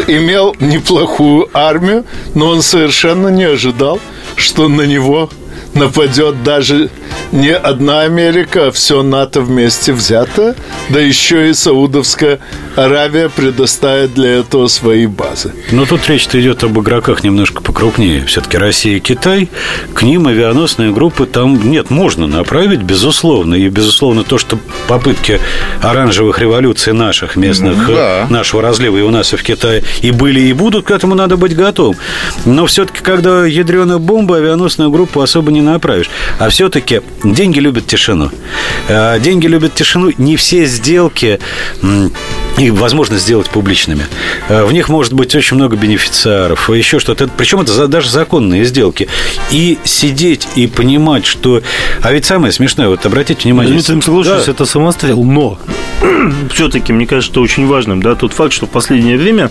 имел 0.07 0.55
неплохую 0.61 1.49
армию, 1.53 2.05
но 2.35 2.49
он 2.49 2.63
совершенно 2.63 3.29
не 3.29 3.45
ожидал, 3.45 4.01
что 4.37 4.69
на 4.69 4.83
него 4.83 5.31
нападет 5.75 6.43
даже 6.43 6.91
не 7.33 7.53
одна 7.53 8.03
Америка, 8.03 8.69
а 8.69 8.71
все 8.71 9.03
НАТО 9.03 9.41
вместе 9.41 9.93
взято, 9.93 10.55
да 10.89 11.01
еще 11.01 11.51
и 11.51 11.53
Саудовская 11.55 12.39
Аравия 12.77 13.29
предоставит 13.29 14.15
для 14.15 14.39
этого 14.39 14.69
свои 14.69 15.07
базы. 15.07 15.53
Но 15.73 15.85
тут 15.85 16.09
речь-то 16.09 16.41
идет 16.41 16.65
об 16.65 16.79
игроках 16.81 17.23
немножко 17.25 17.63
покрупнее. 17.63 18.25
Все-таки 18.27 18.57
Россия 18.57 18.97
и 18.97 19.01
Китай. 19.01 19.49
К 19.95 20.03
ним 20.03 20.27
авианосные 20.27 20.93
группы 20.93 21.27
там 21.27 21.71
нет, 21.71 21.91
можно 21.91 22.27
направить, 22.27 22.81
безусловно. 22.81 23.55
И, 23.55 23.69
безусловно, 23.69 24.25
то, 24.25 24.39
что 24.39 24.59
попытки 24.87 25.41
оранжевых 25.83 26.39
революций 26.39 26.93
наших 26.93 27.37
местных, 27.37 27.89
Ну, 27.89 27.95
да. 27.95 28.27
нашего 28.31 28.63
разлива 28.63 28.97
и 28.97 29.03
у 29.03 29.11
нас, 29.11 29.33
и 29.33 29.37
в 29.37 29.43
Китае, 29.43 29.83
и 30.01 30.11
были, 30.11 30.41
и 30.41 30.53
будут, 30.53 30.87
к 30.87 30.91
этому 30.91 31.15
надо 31.15 31.37
быть 31.37 31.55
готовым. 31.55 31.97
Но 32.45 32.67
все-таки, 32.67 33.01
когда 33.03 33.45
ядреная 33.45 33.99
бомба, 33.99 34.37
авианосную 34.37 34.91
группу 34.91 35.21
особо 35.21 35.48
не 35.51 35.61
направишь. 35.61 36.11
А 36.39 36.49
все-таки 36.49 37.01
деньги 37.25 37.59
любят 37.59 37.87
тишину. 37.87 38.31
Э, 38.89 39.19
Деньги 39.21 39.47
любят 39.47 39.75
тишину. 39.75 40.11
Не 40.19 40.37
все 40.37 40.65
сделки 40.67 41.39
и 42.59 42.71
возможно 42.71 43.19
сделать 43.19 43.49
публичными. 43.51 44.07
Э, 44.49 44.65
В 44.65 44.73
них 44.73 44.89
может 44.89 45.13
быть 45.13 45.35
очень 45.35 45.57
много 45.57 45.77
бенефициаров, 45.77 46.71
еще 46.71 46.99
что-то. 46.99 47.29
Причем 47.37 47.61
это 47.61 47.87
даже 47.89 48.11
законные 48.11 48.65
сделки. 48.65 49.09
И 49.51 49.79
сидеть 49.85 50.49
и 50.57 50.67
понимать, 50.67 51.27
что... 51.27 51.63
А 52.03 52.13
ведь 52.13 52.25
самое 52.25 52.53
смешное, 52.53 52.89
вот 52.89 53.05
обратите 53.07 53.43
внимание... 53.45 53.73
Дмитрий 53.75 53.97
Михайлович, 53.97 54.27
Да. 54.47 54.51
это 54.51 54.65
самострел, 54.65 55.23
но 55.25 55.59
все-таки, 56.53 56.93
мне 56.93 57.07
кажется, 57.07 57.33
что 57.33 57.41
очень 57.43 57.67
важным, 57.67 58.03
да, 58.03 58.15
тот 58.15 58.33
факт, 58.33 58.53
что 58.53 58.67
в 58.67 58.71
последнее 58.71 59.17
время 59.17 59.51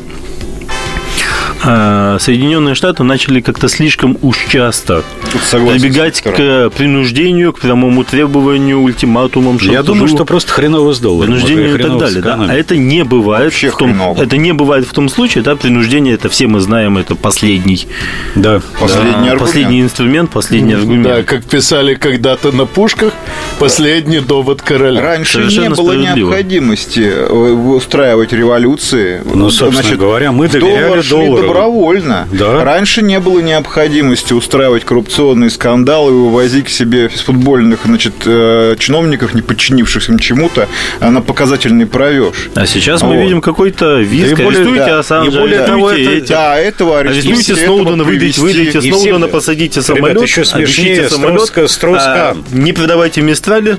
Соединенные 1.61 2.75
Штаты 2.75 3.03
начали 3.03 3.41
как-то 3.41 3.67
слишком 3.67 4.17
уж 4.21 4.45
часто 4.49 5.03
согласен 5.43 5.81
прибегать 5.81 6.21
к 6.21 6.69
принуждению, 6.71 7.53
к 7.53 7.59
прямому 7.59 8.03
требованию, 8.03 8.79
ультиматумам, 8.81 9.57
Я 9.61 9.83
думаю, 9.83 10.07
что 10.07 10.25
просто 10.25 10.51
хреново 10.51 10.93
с 10.93 10.99
долларом. 10.99 11.33
принуждению 11.33 11.75
и 11.75 11.81
так 11.81 11.97
далее. 11.97 12.21
Да? 12.21 12.45
А 12.49 12.53
это 12.53 12.77
не 12.77 13.03
бывает 13.03 13.45
Вообще 13.45 13.69
в 13.69 13.77
том, 13.77 13.89
хреново. 13.91 14.21
это 14.21 14.37
не 14.37 14.53
бывает 14.53 14.87
в 14.87 14.93
том 14.93 15.09
случае, 15.09 15.43
да, 15.43 15.55
принуждение 15.55 16.13
это 16.13 16.29
все 16.29 16.47
мы 16.47 16.59
знаем, 16.59 16.97
это 16.97 17.15
последний, 17.15 17.87
Да. 18.35 18.61
Последний 18.79 19.11
да, 19.11 19.17
аргумент. 19.17 19.39
последний 19.39 19.81
инструмент, 19.81 20.29
последний 20.29 20.73
аргумент. 20.73 21.03
Да, 21.03 21.23
как 21.23 21.43
писали 21.43 21.95
когда-то 21.95 22.51
на 22.51 22.65
пушках, 22.65 23.13
последний 23.59 24.19
довод 24.19 24.61
короля. 24.61 25.01
Раньше 25.01 25.33
Совершенно 25.33 25.69
не 25.69 25.75
было 25.75 25.93
необходимости 25.93 27.01
э, 27.01 27.29
устраивать 27.31 28.31
революции. 28.33 29.21
Ну, 29.25 29.49
собственно 29.49 29.95
говоря, 29.97 30.31
мы 30.31 30.47
доверяли 30.47 31.01
доллар 31.01 31.03
доллару. 31.09 31.46
Добровольно. 31.47 32.27
Да. 32.31 32.63
Раньше 32.63 33.01
не 33.01 33.19
было 33.19 33.39
необходимости 33.39 34.33
устраивать 34.33 34.83
коррупционные 34.85 35.49
скандалы 35.49 36.11
и 36.11 36.15
вывозить 36.15 36.65
к 36.65 36.69
себе 36.69 37.07
из 37.07 37.21
футбольных 37.21 37.81
значит, 37.85 38.13
э, 38.25 38.75
чиновников, 38.79 39.33
не 39.33 39.41
подчинившихся 39.41 40.17
чему-то, 40.19 40.67
на 41.01 41.21
показательный 41.21 41.85
провеж. 41.85 42.49
А 42.55 42.65
сейчас 42.65 43.01
мы 43.03 43.15
Вот. 43.15 43.23
видим 43.23 43.41
какой-то 43.41 43.99
визг, 43.99 44.35
Да 44.35 44.41
и 44.43 44.45
более- 44.45 44.61
арестуйте 44.61 44.85
да, 44.85 44.99
Ассанжа, 44.99 45.31
и 45.31 45.39
более 45.39 45.61
того, 45.65 45.91
это- 45.91 46.11
этих. 46.11 46.27
да, 46.29 46.57
этого 46.59 46.99
Арестуйте 46.99 47.29
арестуйте, 47.33 47.65
Сноудена, 47.65 48.03
выдайте, 48.03 48.41
выдайте 48.41 48.81
Сноудена, 48.81 49.27
посадите 49.27 49.79
Ребята, 49.79 49.95
самолет, 49.95 50.21
еще 50.21 50.45
смешнее 50.45 51.09
самолет, 51.09 51.41
Строско- 51.41 51.67
Строскан. 51.67 52.37
а, 52.37 52.37
не 52.51 52.73
продавайте 52.73 53.21
Мистрали, 53.21 53.77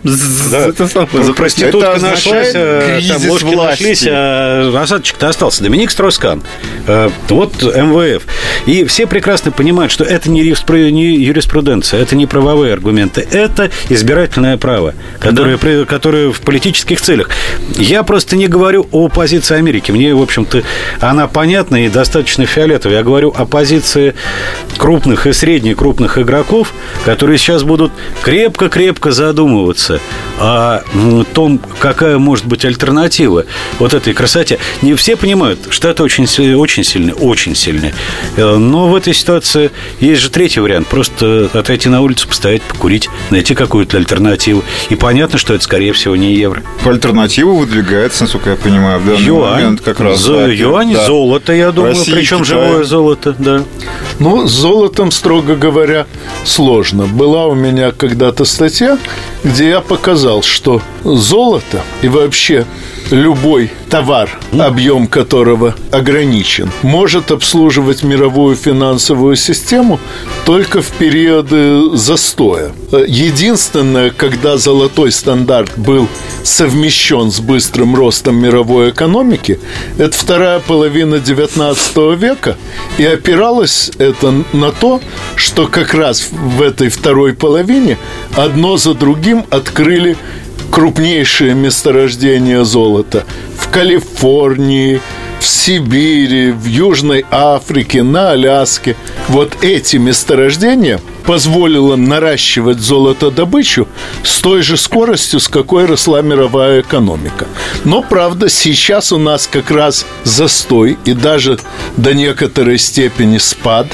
Да. 0.50 0.68
это 0.68 0.86
самое, 0.88 1.24
за- 1.24 1.32
проститутка 1.34 1.90
это 1.92 2.02
нашлась, 2.02 2.48
означает 2.48 2.54
э, 2.54 3.00
там 3.08 3.30
ложки 3.30 3.44
власти. 3.54 3.82
нашлись, 3.82 4.04
а 4.08 4.80
осадочек-то 4.82 5.28
остался. 5.28 5.62
Доминик 5.62 5.90
Строскан. 5.90 6.42
Э, 6.86 7.10
Вот 7.28 7.57
МВФ. 7.66 8.22
И 8.66 8.84
все 8.84 9.06
прекрасно 9.06 9.50
понимают, 9.52 9.92
что 9.92 10.04
это 10.04 10.30
не 10.30 10.42
юриспру- 10.42 10.90
не 10.90 11.16
юриспруденция, 11.16 12.00
это 12.00 12.16
не 12.16 12.26
правовые 12.26 12.72
аргументы, 12.72 13.26
это 13.30 13.70
избирательное 13.88 14.56
право, 14.56 14.94
которое, 15.20 15.58
при- 15.58 15.84
которое 15.84 16.30
в 16.32 16.40
политических 16.40 17.00
целях. 17.00 17.30
Я 17.76 18.02
просто 18.02 18.36
не 18.36 18.46
говорю 18.46 18.86
о 18.92 19.08
позиции 19.08 19.56
Америки. 19.56 19.90
Мне, 19.90 20.14
в 20.14 20.22
общем-то, 20.22 20.62
она 21.00 21.26
понятна 21.26 21.84
и 21.84 21.88
достаточно 21.88 22.46
фиолетовая. 22.46 22.98
Я 22.98 23.02
говорю 23.02 23.32
о 23.36 23.44
позиции 23.46 24.14
крупных 24.76 25.26
и 25.26 25.32
средне 25.32 25.74
крупных 25.74 26.18
игроков, 26.18 26.72
которые 27.04 27.38
сейчас 27.38 27.62
будут 27.62 27.92
крепко-крепко 28.22 29.10
задумываться 29.12 30.00
о 30.38 30.82
том, 31.34 31.60
какая 31.78 32.18
может 32.18 32.46
быть 32.46 32.64
альтернатива 32.64 33.44
вот 33.78 33.94
этой 33.94 34.14
красоте. 34.14 34.58
Не 34.82 34.94
все 34.94 35.16
понимают, 35.16 35.60
что 35.70 35.88
это 35.88 36.02
очень, 36.02 36.26
си- 36.26 36.54
очень 36.54 37.47
очень 37.48 37.54
сильно. 37.54 37.92
Э, 38.36 38.56
Но 38.56 38.88
в 38.88 38.94
этой 38.94 39.14
ситуации 39.14 39.70
есть 40.00 40.20
же 40.22 40.30
третий 40.30 40.60
вариант. 40.60 40.86
Просто 40.88 41.48
отойти 41.52 41.88
на 41.88 42.00
улицу, 42.02 42.28
постоять, 42.28 42.62
покурить, 42.62 43.08
найти 43.30 43.54
какую-то 43.54 43.96
альтернативу. 43.96 44.62
И 44.90 44.96
понятно, 44.96 45.38
что 45.38 45.54
это, 45.54 45.64
скорее 45.64 45.92
всего, 45.92 46.16
не 46.16 46.34
евро. 46.34 46.62
Альтернатива 46.84 47.52
выдвигается, 47.52 48.24
насколько 48.24 48.50
я 48.50 48.56
понимаю, 48.56 49.00
в 49.00 49.06
данный 49.06 49.22
Юань, 49.22 49.52
момент 49.54 49.80
как 49.80 50.00
раз. 50.00 50.20
За- 50.20 50.32
да, 50.38 50.46
юань, 50.46 50.92
да. 50.92 51.06
золото, 51.06 51.52
я 51.52 51.72
думаю, 51.72 51.94
России, 51.94 52.12
причем 52.12 52.42
Китая. 52.42 52.66
живое 52.68 52.84
золото, 52.84 53.34
да. 53.38 53.64
Ну, 54.18 54.46
с 54.46 54.50
золотом, 54.50 55.10
строго 55.10 55.56
говоря, 55.56 56.06
сложно. 56.44 57.06
Была 57.06 57.46
у 57.46 57.54
меня 57.54 57.92
когда-то 57.92 58.44
статья, 58.44 58.98
где 59.44 59.68
я 59.70 59.80
показал, 59.80 60.42
что 60.42 60.82
золото 61.04 61.82
и 62.02 62.08
вообще 62.08 62.66
любой 63.10 63.70
товар, 63.88 64.38
объем 64.58 65.06
которого 65.06 65.74
ограничен, 65.90 66.70
может 66.82 67.30
обслуживать 67.30 68.02
мировую 68.02 68.56
финансовую 68.56 69.36
систему 69.36 69.98
только 70.44 70.82
в 70.82 70.90
периоды 70.92 71.96
застоя. 71.96 72.72
Единственное, 73.06 74.10
когда 74.10 74.56
золотой 74.56 75.12
стандарт 75.12 75.72
был 75.76 76.08
совмещен 76.42 77.30
с 77.30 77.40
быстрым 77.40 77.94
ростом 77.94 78.36
мировой 78.36 78.90
экономики, 78.90 79.58
это 79.98 80.16
вторая 80.16 80.60
половина 80.60 81.18
19 81.18 81.96
века, 82.18 82.56
и 82.98 83.04
опиралось 83.04 83.90
это 83.98 84.44
на 84.52 84.72
то, 84.72 85.00
что 85.36 85.66
как 85.66 85.94
раз 85.94 86.28
в 86.30 86.62
этой 86.62 86.88
второй 86.88 87.34
половине 87.34 87.98
одно 88.36 88.76
за 88.76 88.94
другим 88.94 89.44
открыли 89.50 90.16
крупнейшие 90.70 91.54
месторождения 91.54 92.64
золота 92.64 93.24
в 93.56 93.68
Калифорнии, 93.70 95.00
в 95.40 95.46
Сибири, 95.46 96.50
в 96.50 96.66
Южной 96.66 97.24
Африке, 97.30 98.02
на 98.02 98.30
Аляске. 98.30 98.96
Вот 99.28 99.58
эти 99.62 99.96
месторождения 99.96 101.00
позволило 101.24 101.96
наращивать 101.96 102.80
золотодобычу 102.80 103.86
с 104.22 104.40
той 104.40 104.62
же 104.62 104.76
скоростью, 104.76 105.40
с 105.40 105.48
какой 105.48 105.84
росла 105.84 106.22
мировая 106.22 106.80
экономика. 106.80 107.46
Но, 107.84 108.02
правда, 108.02 108.48
сейчас 108.48 109.12
у 109.12 109.18
нас 109.18 109.46
как 109.46 109.70
раз 109.70 110.06
застой 110.24 110.98
и 111.04 111.12
даже 111.12 111.58
до 111.96 112.14
некоторой 112.14 112.78
степени 112.78 113.38
спад. 113.38 113.88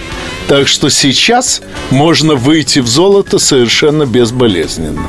Так 0.46 0.68
что 0.68 0.90
сейчас 0.90 1.60
можно 1.90 2.36
выйти 2.36 2.78
в 2.78 2.86
золото 2.86 3.38
совершенно 3.38 4.06
безболезненно. 4.06 5.02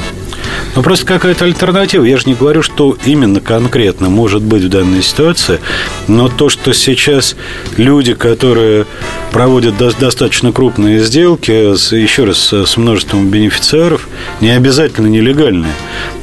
Ну, 0.75 0.83
просто 0.83 1.05
какая-то 1.05 1.45
альтернатива. 1.45 2.03
Я 2.03 2.17
же 2.17 2.23
не 2.25 2.33
говорю, 2.33 2.61
что 2.61 2.97
именно 3.05 3.39
конкретно 3.39 4.09
может 4.09 4.41
быть 4.41 4.63
в 4.63 4.69
данной 4.69 5.01
ситуации, 5.03 5.61
но 6.09 6.27
то, 6.27 6.49
что 6.49 6.73
сейчас 6.73 7.37
люди, 7.77 8.13
которые 8.13 8.85
проводят 9.31 9.77
до- 9.77 9.97
достаточно 9.97 10.51
крупные 10.51 10.99
сделки, 10.99 11.75
с, 11.75 11.93
еще 11.93 12.25
раз, 12.25 12.51
с 12.51 12.75
множеством 12.75 13.29
бенефициаров, 13.29 14.09
не 14.41 14.49
обязательно 14.49 15.07
нелегальные, 15.07 15.71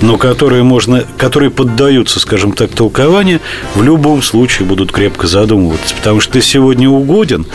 но 0.03 0.19
которые, 0.19 0.63
можно, 0.65 1.05
которые 1.17 1.51
поддаются, 1.51 2.21
скажем 2.21 2.53
так, 2.53 2.73
толкованию, 2.73 3.41
в 3.75 3.83
любом 3.83 4.23
случае 4.23 4.69
будут 4.69 4.93
крепко 4.93 5.27
задумываться. 5.27 5.95
Потому 5.95 6.21
что 6.21 6.35
ты 6.35 6.43
сегодня 6.43 6.91
угоден, 6.91 7.47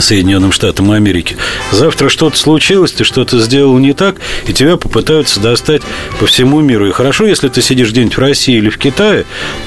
Соединенным 0.00 0.52
Штатам 0.52 0.90
Америки. 0.90 1.36
Завтра 1.72 2.08
что-то 2.08 2.36
случилось, 2.36 2.92
ты 2.92 3.04
что-то 3.04 3.38
сделал 3.40 3.76
не 3.78 3.92
так, 3.92 4.16
и 4.46 4.52
тебя 4.52 4.76
попытаются 4.76 5.40
достать 5.40 5.82
по 6.20 6.26
всему 6.26 6.60
миру. 6.60 6.88
И 6.88 6.92
хорошо, 6.92 7.26
если 7.26 7.48
ты 7.48 7.62
сидишь 7.62 7.90
где-нибудь 7.90 8.16
в 8.16 8.20
России 8.20 8.56
или 8.56 8.68
в 8.70 8.78
Китае, 8.78 9.24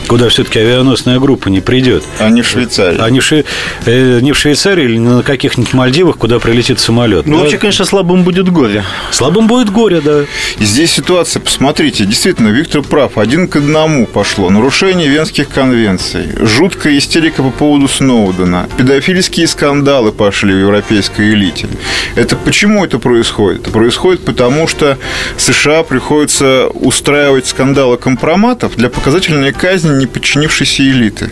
куда 0.07 0.29
все-таки 0.29 0.59
авианосная 0.59 1.19
группа 1.19 1.49
не 1.49 1.59
придет. 1.61 2.03
А 2.19 2.29
не 2.29 2.41
в 2.41 2.47
Швейцарии. 2.47 2.97
А 2.99 3.09
не 3.09 3.19
в, 3.19 3.23
Шве- 3.23 3.45
э, 3.85 4.19
не 4.21 4.31
в 4.31 4.37
Швейцарии 4.37 4.85
или 4.85 4.97
на 4.97 5.23
каких-нибудь 5.23 5.73
Мальдивах, 5.73 6.17
куда 6.17 6.39
прилетит 6.39 6.79
самолет. 6.79 7.25
Ну, 7.25 7.37
Да? 7.37 7.41
вообще, 7.43 7.57
конечно, 7.57 7.85
слабым 7.85 8.23
будет 8.23 8.49
горе. 8.49 8.83
Слабым 9.11 9.47
будет 9.47 9.69
горе, 9.69 10.01
да. 10.01 10.21
И 10.59 10.65
здесь 10.65 10.91
ситуация, 10.91 11.39
посмотрите, 11.39 12.05
действительно, 12.05 12.49
Виктор 12.49 12.81
прав, 12.81 13.17
один 13.17 13.47
к 13.47 13.57
одному 13.57 14.05
пошло. 14.05 14.49
Нарушение 14.49 15.07
Венских 15.09 15.49
конвенций, 15.49 16.23
жуткая 16.41 16.97
истерика 16.97 17.43
по 17.43 17.49
поводу 17.51 17.87
Сноудена, 17.87 18.67
педофильские 18.77 19.47
скандалы 19.47 20.10
пошли 20.11 20.53
в 20.53 20.59
европейской 20.59 21.33
элите. 21.33 21.67
Это 22.15 22.35
почему 22.35 22.83
это 22.85 22.99
происходит? 22.99 23.61
Это 23.61 23.71
происходит 23.71 24.23
потому, 24.25 24.67
что 24.67 24.97
США 25.37 25.83
приходится 25.83 26.67
устраивать 26.67 27.47
скандалы 27.47 27.97
компроматов 27.97 28.75
для 28.75 28.89
показательной 28.89 29.53
казни 29.53 30.01
неподчинившейся 30.01 30.83
элиты. 30.83 31.29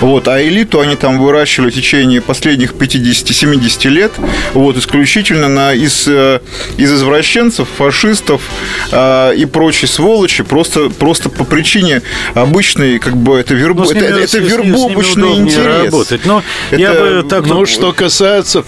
Вот, 0.00 0.28
а 0.28 0.42
элиту 0.42 0.80
они 0.80 0.96
там 0.96 1.18
выращивали 1.18 1.70
в 1.70 1.74
течение 1.74 2.20
последних 2.20 2.72
50-70 2.72 3.88
лет, 3.88 4.12
вот, 4.54 4.76
исключительно 4.76 5.48
на, 5.48 5.72
из, 5.74 6.06
э, 6.06 6.40
из 6.76 6.92
извращенцев, 6.92 7.68
фашистов 7.76 8.42
э, 8.90 9.34
и 9.36 9.44
прочей 9.46 9.86
сволочи, 9.86 10.42
просто, 10.42 10.90
просто 10.90 11.28
по 11.28 11.44
причине 11.44 12.02
обычной, 12.34 12.98
как 12.98 13.16
бы, 13.16 13.38
это, 13.38 13.54
вербу, 13.54 13.84
Ну, 13.84 13.90
это, 13.92 14.20
это 14.20 14.38
удобнее 14.74 15.36
интерес. 15.38 15.84
работать. 15.84 16.20
Но 16.24 16.42
я 16.70 16.92
Это, 16.92 17.22
бы 17.22 17.28
так... 17.28 17.46
Ну, 17.46 17.66
что 17.66 17.92
касается 17.92 18.13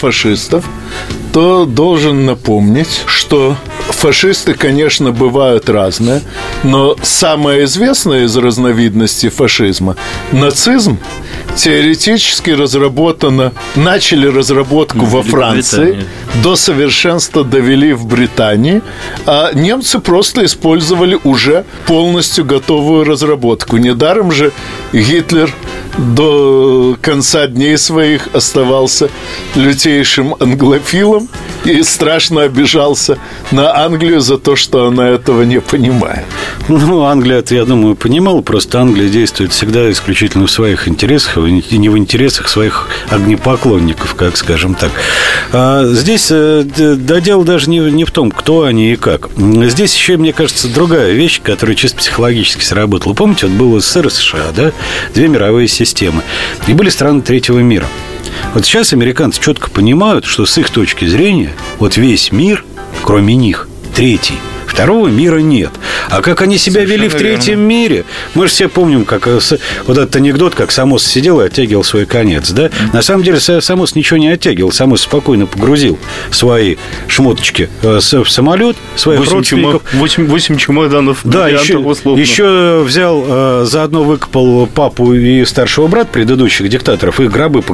фашистов, 0.00 0.64
то 1.36 1.66
должен 1.66 2.24
напомнить, 2.24 3.02
что 3.04 3.58
фашисты, 3.90 4.54
конечно, 4.54 5.12
бывают 5.12 5.68
разные, 5.68 6.22
но 6.62 6.96
самая 7.02 7.64
известная 7.64 8.24
из 8.24 8.34
разновидностей 8.38 9.28
фашизма– 9.28 9.96
нацизм, 10.32 10.98
теоретически 11.54 12.52
разработана, 12.52 13.52
начали 13.74 14.26
разработку 14.26 15.04
во 15.04 15.22
Франции, 15.22 16.04
до 16.42 16.56
совершенства 16.56 17.44
довели 17.44 17.92
в 17.92 18.06
Британии, 18.06 18.80
а 19.26 19.52
немцы 19.52 19.98
просто 19.98 20.42
использовали 20.46 21.18
уже 21.22 21.66
полностью 21.86 22.46
готовую 22.46 23.04
разработку. 23.04 23.76
Недаром 23.76 24.32
же 24.32 24.52
Гитлер 24.94 25.52
до 25.98 26.96
конца 27.00 27.46
дней 27.46 27.76
своих 27.78 28.28
оставался 28.34 29.10
лютейшим 29.54 30.34
англофилом 30.40 31.25
и 31.64 31.82
страшно 31.82 32.42
обижался 32.42 33.18
на 33.50 33.76
Англию 33.84 34.20
за 34.20 34.38
то, 34.38 34.56
что 34.56 34.86
она 34.86 35.08
этого 35.08 35.42
не 35.42 35.60
понимает. 35.60 36.24
Ну, 36.68 37.04
Англия, 37.04 37.44
я 37.50 37.64
думаю, 37.64 37.96
понимала, 37.96 38.40
просто 38.40 38.80
Англия 38.80 39.08
действует 39.08 39.52
всегда 39.52 39.90
исключительно 39.90 40.46
в 40.46 40.50
своих 40.50 40.88
интересах, 40.88 41.38
и 41.38 41.78
не 41.78 41.88
в 41.88 41.96
интересах 41.96 42.48
своих 42.48 42.88
огнепоклонников, 43.10 44.14
как 44.14 44.36
скажем 44.36 44.74
так. 44.74 44.90
А 45.52 45.84
здесь 45.86 46.28
э, 46.30 46.64
да, 46.64 47.20
дело 47.20 47.44
даже 47.44 47.70
не, 47.70 47.78
не 47.78 48.04
в 48.04 48.10
том, 48.10 48.30
кто 48.30 48.64
они 48.64 48.92
и 48.92 48.96
как. 48.96 49.28
Здесь 49.36 49.94
еще, 49.94 50.16
мне 50.16 50.32
кажется, 50.32 50.68
другая 50.68 51.12
вещь, 51.12 51.40
которая 51.42 51.76
чисто 51.76 51.98
психологически 51.98 52.64
сработала. 52.64 53.14
Помните, 53.14 53.46
вот 53.46 53.56
было 53.56 53.80
СССР 53.80 54.06
и 54.06 54.10
США, 54.10 54.52
да? 54.54 54.72
Две 55.14 55.28
мировые 55.28 55.68
системы. 55.68 56.22
И 56.66 56.72
были 56.72 56.88
страны 56.88 57.22
третьего 57.22 57.58
мира. 57.60 57.86
Вот 58.54 58.64
сейчас 58.64 58.92
американцы 58.92 59.40
четко 59.40 59.70
понимают, 59.70 60.24
что 60.24 60.46
с 60.46 60.58
их 60.58 60.70
точки 60.70 61.04
зрения 61.04 61.52
вот 61.78 61.96
весь 61.96 62.32
мир, 62.32 62.64
кроме 63.02 63.34
них, 63.34 63.68
третий. 63.94 64.38
Второго 64.76 65.08
мира 65.08 65.38
нет. 65.38 65.70
А 66.10 66.20
как 66.20 66.42
они 66.42 66.58
себя 66.58 66.82
вели 66.84 67.08
в 67.08 67.12
Совершенно 67.12 67.36
третьем 67.36 67.58
верно. 67.60 67.66
мире? 67.66 68.04
Мы 68.34 68.46
же 68.46 68.52
все 68.52 68.68
помним, 68.68 69.06
как 69.06 69.26
э, 69.26 69.40
вот 69.86 69.96
этот 69.96 70.14
анекдот, 70.16 70.54
как 70.54 70.70
Самос 70.70 71.02
сидел 71.02 71.40
и 71.40 71.46
оттягивал 71.46 71.82
свой 71.82 72.04
конец, 72.04 72.50
да? 72.50 72.68
На 72.92 73.00
самом 73.00 73.22
деле 73.22 73.38
Са- 73.38 73.62
Самос 73.62 73.94
ничего 73.94 74.18
не 74.18 74.28
оттягивал. 74.28 74.72
Самос 74.72 75.00
спокойно 75.00 75.46
погрузил 75.46 75.98
свои 76.30 76.76
шмоточки 77.08 77.70
э, 77.80 78.00
в 78.00 78.28
самолет, 78.30 78.76
своих 78.96 79.20
Восемь, 79.20 79.32
родственников. 79.32 79.82
чемо- 79.94 79.98
восемь- 79.98 80.26
восемь 80.26 80.56
чемоданов 80.58 81.20
Да, 81.24 81.48
еще, 81.48 81.78
условно. 81.78 82.20
еще 82.20 82.82
взял, 82.86 83.24
э, 83.26 83.64
заодно 83.66 84.02
выкопал 84.04 84.66
папу 84.66 85.14
и 85.14 85.42
старшего 85.46 85.86
брата 85.86 86.10
предыдущих 86.12 86.68
диктаторов, 86.68 87.18
их 87.18 87.32
гробы, 87.32 87.64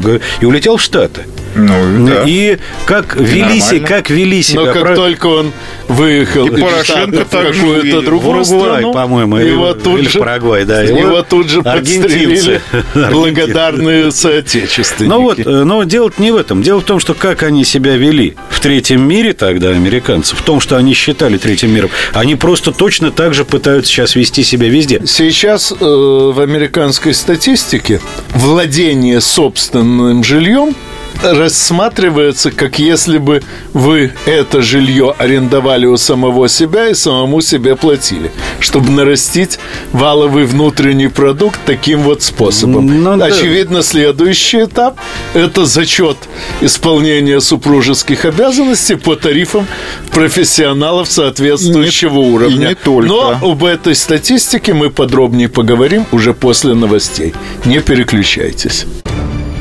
и 0.40 0.44
улетел 0.46 0.76
в 0.76 0.80
Штаты. 0.82 1.22
Ну, 1.54 2.06
да. 2.06 2.22
И 2.26 2.58
как 2.86 3.16
вели, 3.16 3.60
се- 3.60 3.72
нормально. 3.80 3.88
как 3.88 4.08
вели 4.10 4.40
себя... 4.42 4.60
Но 4.66 4.72
как 4.72 4.82
прав- 4.82 4.96
только 4.96 5.26
он 5.26 5.52
выехал 5.92 6.46
И 6.46 6.60
Порошенко 6.60 7.24
так 7.24 7.52
какую-то 7.52 8.02
другую 8.02 8.44
страну, 8.44 8.92
по-моему, 8.92 9.36
его 9.36 9.74
тут 9.74 10.00
или 10.00 10.08
же, 10.08 10.18
Парагвай, 10.18 10.64
да, 10.64 10.82
его, 10.82 10.98
его 10.98 11.22
тут 11.22 11.48
же 11.48 11.62
подстрелили 11.62 12.60
благодарные 12.94 14.10
соотечественники. 14.10 15.12
Ну 15.12 15.22
вот, 15.22 15.38
э, 15.38 15.64
но 15.64 15.84
дело 15.84 16.10
не 16.18 16.30
в 16.30 16.36
этом. 16.36 16.62
Дело 16.62 16.80
в 16.80 16.84
том, 16.84 17.00
что 17.00 17.14
как 17.14 17.42
они 17.42 17.64
себя 17.64 17.96
вели 17.96 18.34
в 18.50 18.60
третьем 18.60 19.06
мире 19.06 19.32
тогда, 19.32 19.70
американцы, 19.70 20.36
в 20.36 20.42
том, 20.42 20.60
что 20.60 20.76
они 20.76 20.94
считали 20.94 21.38
третьим 21.38 21.72
миром, 21.72 21.90
они 22.12 22.34
просто 22.34 22.72
точно 22.72 23.10
так 23.10 23.34
же 23.34 23.44
пытаются 23.44 23.90
сейчас 23.92 24.14
вести 24.14 24.42
себя 24.42 24.68
везде. 24.68 25.02
Сейчас 25.06 25.72
э, 25.72 25.74
в 25.78 26.40
американской 26.40 27.14
статистике 27.14 28.00
владение 28.34 29.20
собственным 29.20 30.24
жильем 30.24 30.74
рассматривается, 31.22 32.50
как 32.50 32.78
если 32.78 33.18
бы 33.18 33.42
вы 33.72 34.12
это 34.26 34.62
жилье 34.62 35.14
арендовали 35.18 35.86
у 35.86 35.96
самого 35.96 36.48
себя 36.48 36.88
и 36.88 36.94
самому 36.94 37.40
себе 37.40 37.76
платили, 37.76 38.30
чтобы 38.60 38.90
нарастить 38.90 39.58
валовый 39.92 40.44
внутренний 40.44 41.08
продукт 41.08 41.58
таким 41.66 42.00
вот 42.02 42.22
способом. 42.22 42.86
Ну 43.02 43.16
да. 43.16 43.26
Очевидно, 43.26 43.82
следующий 43.82 44.64
этап– 44.64 44.98
это 45.34 45.64
зачет 45.66 46.16
исполнения 46.60 47.40
супружеских 47.40 48.24
обязанностей 48.24 48.94
по 48.96 49.16
тарифам 49.16 49.66
профессионалов 50.12 51.08
соответствующего 51.10 52.12
И 52.18 52.22
не- 52.22 52.28
и 52.28 52.34
уровня. 52.34 52.68
не 52.68 52.74
только. 52.74 53.08
Но 53.08 53.38
об 53.42 53.64
этой 53.64 53.94
статистике 53.94 54.74
мы 54.74 54.90
подробнее 54.90 55.48
поговорим 55.48 56.06
уже 56.12 56.34
после 56.34 56.74
новостей. 56.74 57.34
Не 57.64 57.80
переключайтесь. 57.80 58.86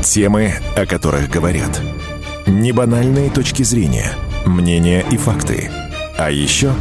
Темы, 0.03 0.53
о 0.75 0.85
которых 0.85 1.29
говорят. 1.29 1.79
Небанальные 2.47 3.29
точки 3.29 3.61
зрения, 3.61 4.11
мнения 4.45 5.05
и 5.11 5.17
факты. 5.17 5.69
А 6.17 6.31
еще 6.31 6.73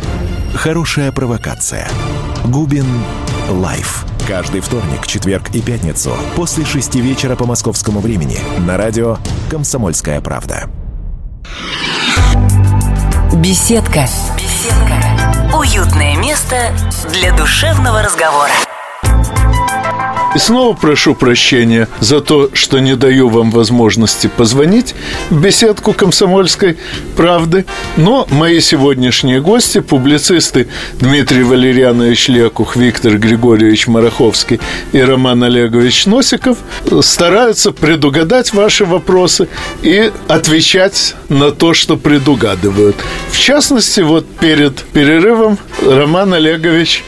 хорошая 0.55 1.13
провокация. 1.13 1.87
Губин 2.47 2.87
Live. 3.51 4.07
Каждый 4.27 4.61
вторник, 4.61 5.07
четверг 5.07 5.51
и 5.55 5.61
пятницу 5.61 6.13
после 6.35 6.65
шести 6.65 7.01
вечера 7.01 7.37
по 7.37 7.45
московскому 7.45 8.01
времени 8.01 8.39
на 8.59 8.77
радио 8.77 9.19
«Комсомольская 9.51 10.21
правда». 10.21 10.71
Беседка. 13.35 14.07
Беседка. 14.37 15.57
Уютное 15.57 16.17
место 16.17 16.73
для 17.13 17.37
душевного 17.37 18.03
разговора. 18.03 18.53
И 20.35 20.39
снова 20.39 20.77
прошу 20.77 21.17
прощения 21.17 21.89
за 21.99 22.21
то, 22.21 22.51
что 22.53 22.79
не 22.79 22.95
даю 22.95 23.29
вам 23.29 23.51
возможности 23.51 24.29
позвонить 24.29 24.95
в 25.29 25.41
беседку 25.41 25.93
комсомольской 25.93 26.79
правды. 27.17 27.65
Но 27.97 28.29
мои 28.31 28.61
сегодняшние 28.61 29.41
гости, 29.41 29.81
публицисты 29.81 30.69
Дмитрий 31.01 31.43
Валерьянович 31.43 32.29
Лекух, 32.29 32.77
Виктор 32.77 33.19
Григорьевич 33.19 33.89
Мараховский 33.89 34.61
и 34.93 35.01
Роман 35.01 35.43
Олегович 35.43 36.07
Носиков, 36.07 36.59
стараются 37.01 37.73
предугадать 37.73 38.53
ваши 38.53 38.85
вопросы 38.85 39.49
и 39.83 40.13
отвечать 40.29 41.17
на 41.29 41.51
то, 41.51 41.75
что 41.75 41.97
предугадывают. 41.97 42.97
В 43.33 43.39
частности, 43.39 44.01
вот 44.01 44.27
перед 44.37 44.77
перерывом 44.77 45.59
Роман 45.85 46.35
Олегович 46.35 47.03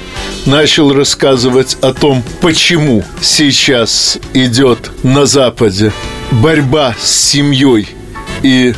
начал 0.47 0.93
рассказывать 0.93 1.77
о 1.81 1.93
том, 1.93 2.23
почему 2.41 3.05
сейчас 3.21 4.19
идет 4.35 4.91
на 5.03 5.27
Западе 5.27 5.93
борьба 6.31 6.95
с 7.01 7.11
семьей 7.11 7.89
и 8.43 8.75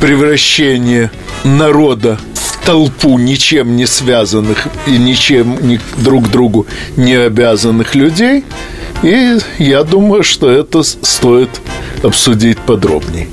превращение 0.00 1.10
народа 1.44 2.18
в 2.34 2.64
толпу 2.66 3.18
ничем 3.18 3.76
не 3.76 3.86
связанных 3.86 4.66
и 4.86 4.92
ничем 4.92 5.56
ни 5.66 5.80
друг 5.98 6.30
другу 6.30 6.66
не 6.96 7.14
обязанных 7.14 7.94
людей. 7.94 8.44
И 9.02 9.38
я 9.58 9.84
думаю, 9.84 10.22
что 10.22 10.50
это 10.50 10.82
стоит 10.82 11.50
обсудить 12.06 12.58
подробнее. 12.58 13.28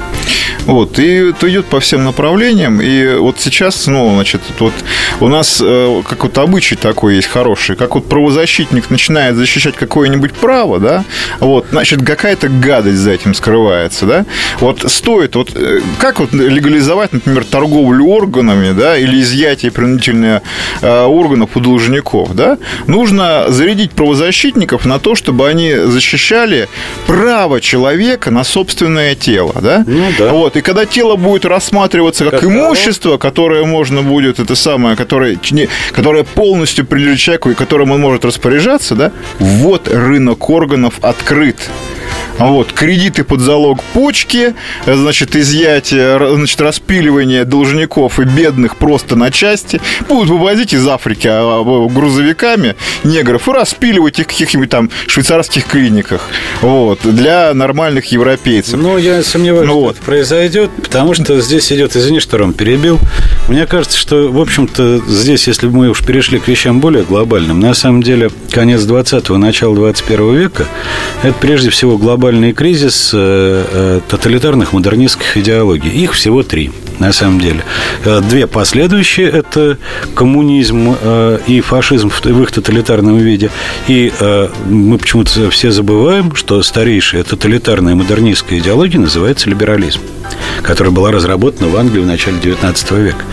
Вот, 0.65 0.97
и 0.97 1.29
это 1.31 1.49
идет 1.49 1.65
по 1.65 1.79
всем 1.79 2.03
направлениям. 2.05 2.81
И 2.81 3.15
вот 3.15 3.39
сейчас 3.39 3.75
снова, 3.83 4.13
значит, 4.13 4.41
вот 4.59 4.73
у 5.19 5.27
нас 5.27 5.61
э, 5.63 6.01
как 6.07 6.23
вот 6.23 6.37
обычай 6.37 6.75
такой 6.75 7.15
есть 7.15 7.27
хороший, 7.27 7.75
как 7.75 7.95
вот 7.95 8.07
правозащитник 8.07 8.89
начинает 8.89 9.35
защищать 9.35 9.75
какое-нибудь 9.75 10.33
право, 10.33 10.79
да, 10.79 11.03
вот, 11.39 11.67
значит, 11.71 12.05
какая-то 12.05 12.47
гадость 12.47 12.99
за 12.99 13.11
этим 13.11 13.33
скрывается, 13.33 14.05
да. 14.05 14.25
Вот 14.59 14.89
стоит, 14.89 15.35
вот 15.35 15.51
э, 15.53 15.81
как 15.99 16.19
вот 16.19 16.33
легализовать, 16.33 17.11
например, 17.11 17.43
торговлю 17.43 18.05
органами, 18.05 18.71
да, 18.71 18.97
или 18.97 19.19
изъятие 19.19 19.71
принудительных 19.71 20.41
э, 20.81 21.03
органов 21.03 21.51
у 21.55 21.59
должников, 21.59 22.33
да, 22.35 22.57
нужно 22.87 23.45
зарядить 23.49 23.91
правозащитников 23.91 24.85
на 24.85 24.99
то, 24.99 25.15
чтобы 25.15 25.47
они 25.49 25.73
защищали 25.73 26.69
право 27.05 27.59
человека 27.59 28.31
на 28.31 28.45
собственное 28.63 29.13
тело, 29.15 29.53
да. 29.61 29.83
Ну 29.85 30.05
да. 30.17 30.31
Вот, 30.31 30.55
и 30.55 30.61
когда 30.61 30.85
тело 30.85 31.15
будет 31.17 31.45
рассматриваться 31.45 32.23
как, 32.25 32.33
Как 32.39 32.43
имущество, 32.43 33.17
которое 33.17 33.65
можно 33.65 34.01
будет, 34.01 34.39
это 34.39 34.55
самое, 34.55 34.95
которое, 34.95 35.37
не- 35.51 35.67
которое 35.91 36.23
полностью 36.23 36.85
принадлежит 36.85 37.19
человеку 37.19 37.49
и 37.49 37.53
которым 37.55 37.91
он 37.91 37.99
может 38.01 38.23
распоряжаться, 38.23 38.95
да, 38.95 39.11
вот 39.39 39.89
рынок 39.89 40.49
органов 40.49 40.93
открыт. 41.01 41.57
Вот, 42.39 42.73
кредиты 42.73 43.23
под 43.23 43.41
залог 43.41 43.81
почки, 43.93 44.55
э, 44.85 44.95
значит, 44.95 45.35
изъятие, 45.35 46.35
значит, 46.35 46.59
распиливание 46.61 47.45
должников 47.45 48.19
и 48.19 48.23
бедных 48.23 48.75
просто 48.77 49.15
на 49.15 49.31
части. 49.31 49.79
Будут 50.09 50.29
вывозить 50.29 50.73
из 50.73 50.87
Африки 50.87 51.27
а, 51.27 51.61
а, 51.61 51.87
грузовиками 51.89 52.75
негров 53.03 53.47
и 53.47 53.51
распиливать 53.51 54.19
их 54.19 54.25
в 54.25 54.29
каких-нибудь 54.29 54.69
там 54.69 54.89
швейцарских 55.07 55.65
клиниках. 55.65 56.27
Вот, 56.61 56.99
для 57.03 57.53
нормальных 57.53 58.11
европейцев. 58.11 58.79
Ну, 58.79 58.97
я 58.97 59.21
сомневаюсь, 59.21 59.67
Ну 59.67 59.73
что 59.73 59.81
вот. 59.81 59.95
это 59.95 60.05
произойдет, 60.05 60.71
потому 60.81 61.13
что 61.13 61.39
здесь 61.39 61.71
идет, 61.71 61.95
извини, 61.95 62.19
что 62.19 62.37
Ром 62.37 62.53
перебил. 62.53 62.99
Мне 63.47 63.67
кажется, 63.67 63.97
что, 63.97 64.31
в 64.31 64.41
общем-то, 64.41 65.01
здесь, 65.07 65.47
если 65.47 65.67
бы 65.67 65.77
мы 65.77 65.89
уж 65.89 66.03
перешли 66.03 66.39
к 66.39 66.47
вещам 66.47 66.79
более 66.79 67.03
глобальным, 67.03 67.59
на 67.59 67.73
самом 67.73 68.01
деле, 68.01 68.31
конец 68.51 68.81
20-го, 68.81 69.37
начало 69.37 69.75
21 69.75 70.35
века, 70.35 70.65
это 71.21 71.35
прежде 71.39 71.69
всего 71.69 71.97
глобальный 71.97 72.22
кризис 72.53 73.11
э, 73.13 73.17
э, 73.17 73.99
тоталитарных 74.07 74.71
модернистских 74.71 75.35
идеологий. 75.35 75.89
Их 75.89 76.13
всего 76.13 76.41
три, 76.41 76.71
на 76.99 77.13
самом 77.13 77.39
деле. 77.39 77.63
Э, 78.05 78.21
Две 78.21 78.47
последующие– 78.47 79.29
это 79.31 79.77
коммунизм 80.15 80.95
э, 81.01 81.39
и 81.47 81.61
фашизм 81.61 82.09
в 82.09 82.41
их 82.43 82.51
тоталитарном 82.51 83.17
виде. 83.17 83.49
И 83.87 84.11
э, 84.19 84.49
мы 84.67 84.97
почему-то 84.97 85.49
все 85.49 85.71
забываем, 85.71 86.35
что 86.35 86.61
старейшая 86.63 87.23
тоталитарная 87.23 87.95
модернистская 87.95 88.59
идеология 88.59 88.99
называется 88.99 89.49
либерализм, 89.49 89.99
которая 90.61 90.93
была 90.93 91.11
разработана 91.11 91.69
в 91.69 91.75
Англии 91.77 92.01
в 92.01 92.07
начале 92.07 92.37
XIX 92.37 93.01
века. 93.03 93.25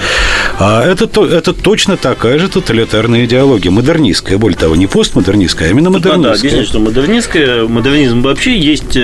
А 0.59 0.85
это, 0.85 1.07
то- 1.07 1.27
это 1.27 1.53
точно 1.55 1.97
такая 1.97 2.39
же 2.39 2.49
тоталитарная 2.49 3.25
идеология, 3.25 3.71
модернистская, 3.71 4.37
более 4.39 4.59
того, 4.59 4.77
не 4.77 4.87
постмодернистская, 4.87 5.69
а 5.69 5.71
именно 5.71 5.91
Тут 5.91 6.05
надо 6.05 6.17
модернистская. 6.19 6.51
объяснить, 6.51 6.69
что 6.69 6.79
модернистская, 6.81 7.67
модернизм 7.67 8.23
вообще 8.23 8.59
есть 8.59 8.97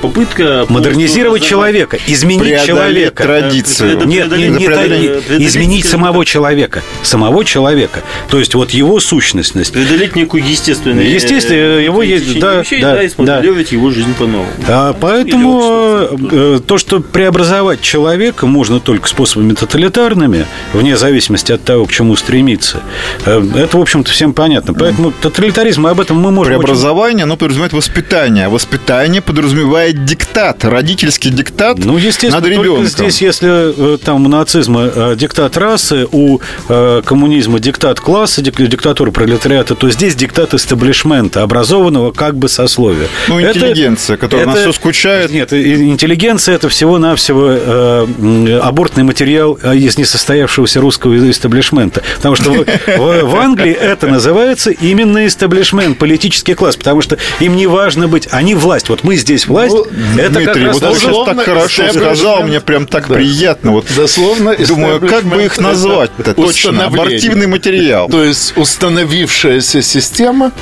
попытка... 0.00 0.66
Модернизировать 0.68 1.42
человека, 1.44 1.98
изменить 2.06 2.64
человека. 2.64 3.22
традицию. 3.22 3.95
Это 3.96 4.06
Нет, 4.06 4.08
не, 4.08 4.28
преодоление- 4.28 4.50
не 4.60 4.66
преодоление- 4.66 5.10
преодоление, 5.20 5.48
изменить 5.48 5.84
самого 5.86 6.24
человека. 6.24 6.82
Самого 7.02 7.44
человека. 7.44 8.02
То 8.28 8.38
есть 8.38 8.54
вот 8.54 8.70
его 8.70 9.00
сущностность. 9.00 9.72
Преодолеть 9.72 10.16
некую 10.16 10.44
естественную... 10.46 11.10
Естественно, 11.10 11.56
э, 11.56 11.84
его 11.84 12.02
есть, 12.02 12.38
да, 12.38 12.60
вещей, 12.60 12.80
да, 12.80 13.02
и 13.02 13.08
смоделировать 13.08 13.72
его 13.72 13.90
жизнь 13.90 14.14
по-новому. 14.14 14.48
А 14.68 14.92
поэтому 14.92 15.58
Или 15.58 16.06
общество. 16.06 16.36
э, 16.36 16.60
то, 16.66 16.78
что 16.78 17.00
преобразовать 17.00 17.80
человека 17.80 18.46
можно 18.46 18.80
только 18.80 19.08
способами 19.08 19.54
тоталитарными, 19.54 20.46
вне 20.72 20.96
зависимости 20.96 21.52
от 21.52 21.62
того, 21.64 21.86
к 21.86 21.92
чему 21.92 22.16
стремиться, 22.16 22.80
э, 23.24 23.42
это, 23.56 23.78
в 23.78 23.80
общем-то, 23.80 24.10
всем 24.10 24.32
понятно. 24.32 24.74
Поэтому 24.74 25.12
тоталитаризм, 25.12 25.86
об 25.86 26.00
этом 26.00 26.18
мы 26.18 26.30
можем... 26.30 26.54
очень- 26.54 26.62
Преобразование, 26.64 27.24
оно 27.24 27.36
подразумевает 27.36 27.72
воспитание. 27.72 28.46
а 28.46 28.50
Воспитание 28.50 29.22
подразумевает 29.22 30.04
диктат, 30.04 30.64
родительский 30.64 31.30
диктат 31.30 31.78
Ну, 31.78 31.96
естественно, 31.96 32.36
над 32.40 32.44
только 32.44 32.62
ребенком. 32.62 32.86
здесь, 32.86 33.22
если 33.22 33.48
э, 33.48 33.72
там 34.02 34.26
у 34.26 34.28
нацизма 34.28 34.90
э, 34.94 35.14
диктат 35.16 35.56
расы, 35.56 36.06
у 36.10 36.40
э, 36.68 37.02
коммунизма 37.04 37.58
диктат 37.60 38.00
класса, 38.00 38.42
дик- 38.42 38.66
диктатура 38.66 39.10
пролетариата, 39.10 39.74
то 39.74 39.88
здесь 39.90 40.14
диктат 40.14 40.54
истеблишмента, 40.54 41.42
образованного 41.42 42.12
как 42.12 42.36
бы 42.36 42.48
сословия. 42.48 43.06
Ну, 43.28 43.38
Это- 43.38 43.58
интеллигенция, 43.58 44.16
которая 44.16 44.46
на 44.46 44.50
это- 44.52 44.60
все 44.62 44.72
скучает. 44.72 45.30
Нет, 45.30 45.52
интеллигенция– 45.52 46.54
это 46.56 46.68
всего-навсего 46.68 47.46
э, 47.50 48.60
абортный 48.62 49.04
материал 49.04 49.58
э, 49.62 49.76
из 49.76 49.96
несостоявшегося 49.98 50.80
русского 50.80 51.16
истеблишмента. 51.30 52.02
Потому 52.16 52.36
что 52.36 52.50
в, 52.50 53.36
Англии 53.36 53.72
это 53.72 54.06
называется 54.06 54.70
именно 54.70 55.26
истеблишмент, 55.26 55.98
политический 55.98 56.54
класс, 56.54 56.76
потому 56.76 57.02
что 57.02 57.16
им 57.40 57.56
не 57.56 57.66
важно 57.66 58.08
быть, 58.08 58.28
они 58.30 58.54
власть. 58.54 58.88
Вот 58.88 59.04
мы 59.04 59.16
здесь 59.16 59.46
власть, 59.46 59.74
Ну, 59.74 59.84
это 60.18 60.30
Дмитрий, 60.34 60.66
вот 60.68 60.82
ты 60.82 60.94
сейчас 60.98 61.24
так 61.26 61.40
хорошо 61.44 61.82
сказал, 61.92 62.42
мне 62.42 62.60
прям 62.60 62.86
так 62.86 63.08
приятно. 63.08 63.72
Вот 63.76 63.84
Дословно 63.94 64.56
думаю, 64.56 65.00
как 65.06 65.24
бы 65.24 65.44
их 65.44 65.58
назвать-то 65.58 66.22
это 66.22 66.34
точно? 66.34 66.86
Абортивный 66.86 67.46
материал. 67.46 68.08
То 68.08 68.24
есть 68.24 68.56
установившаяся 68.56 69.82
система, 69.82 70.52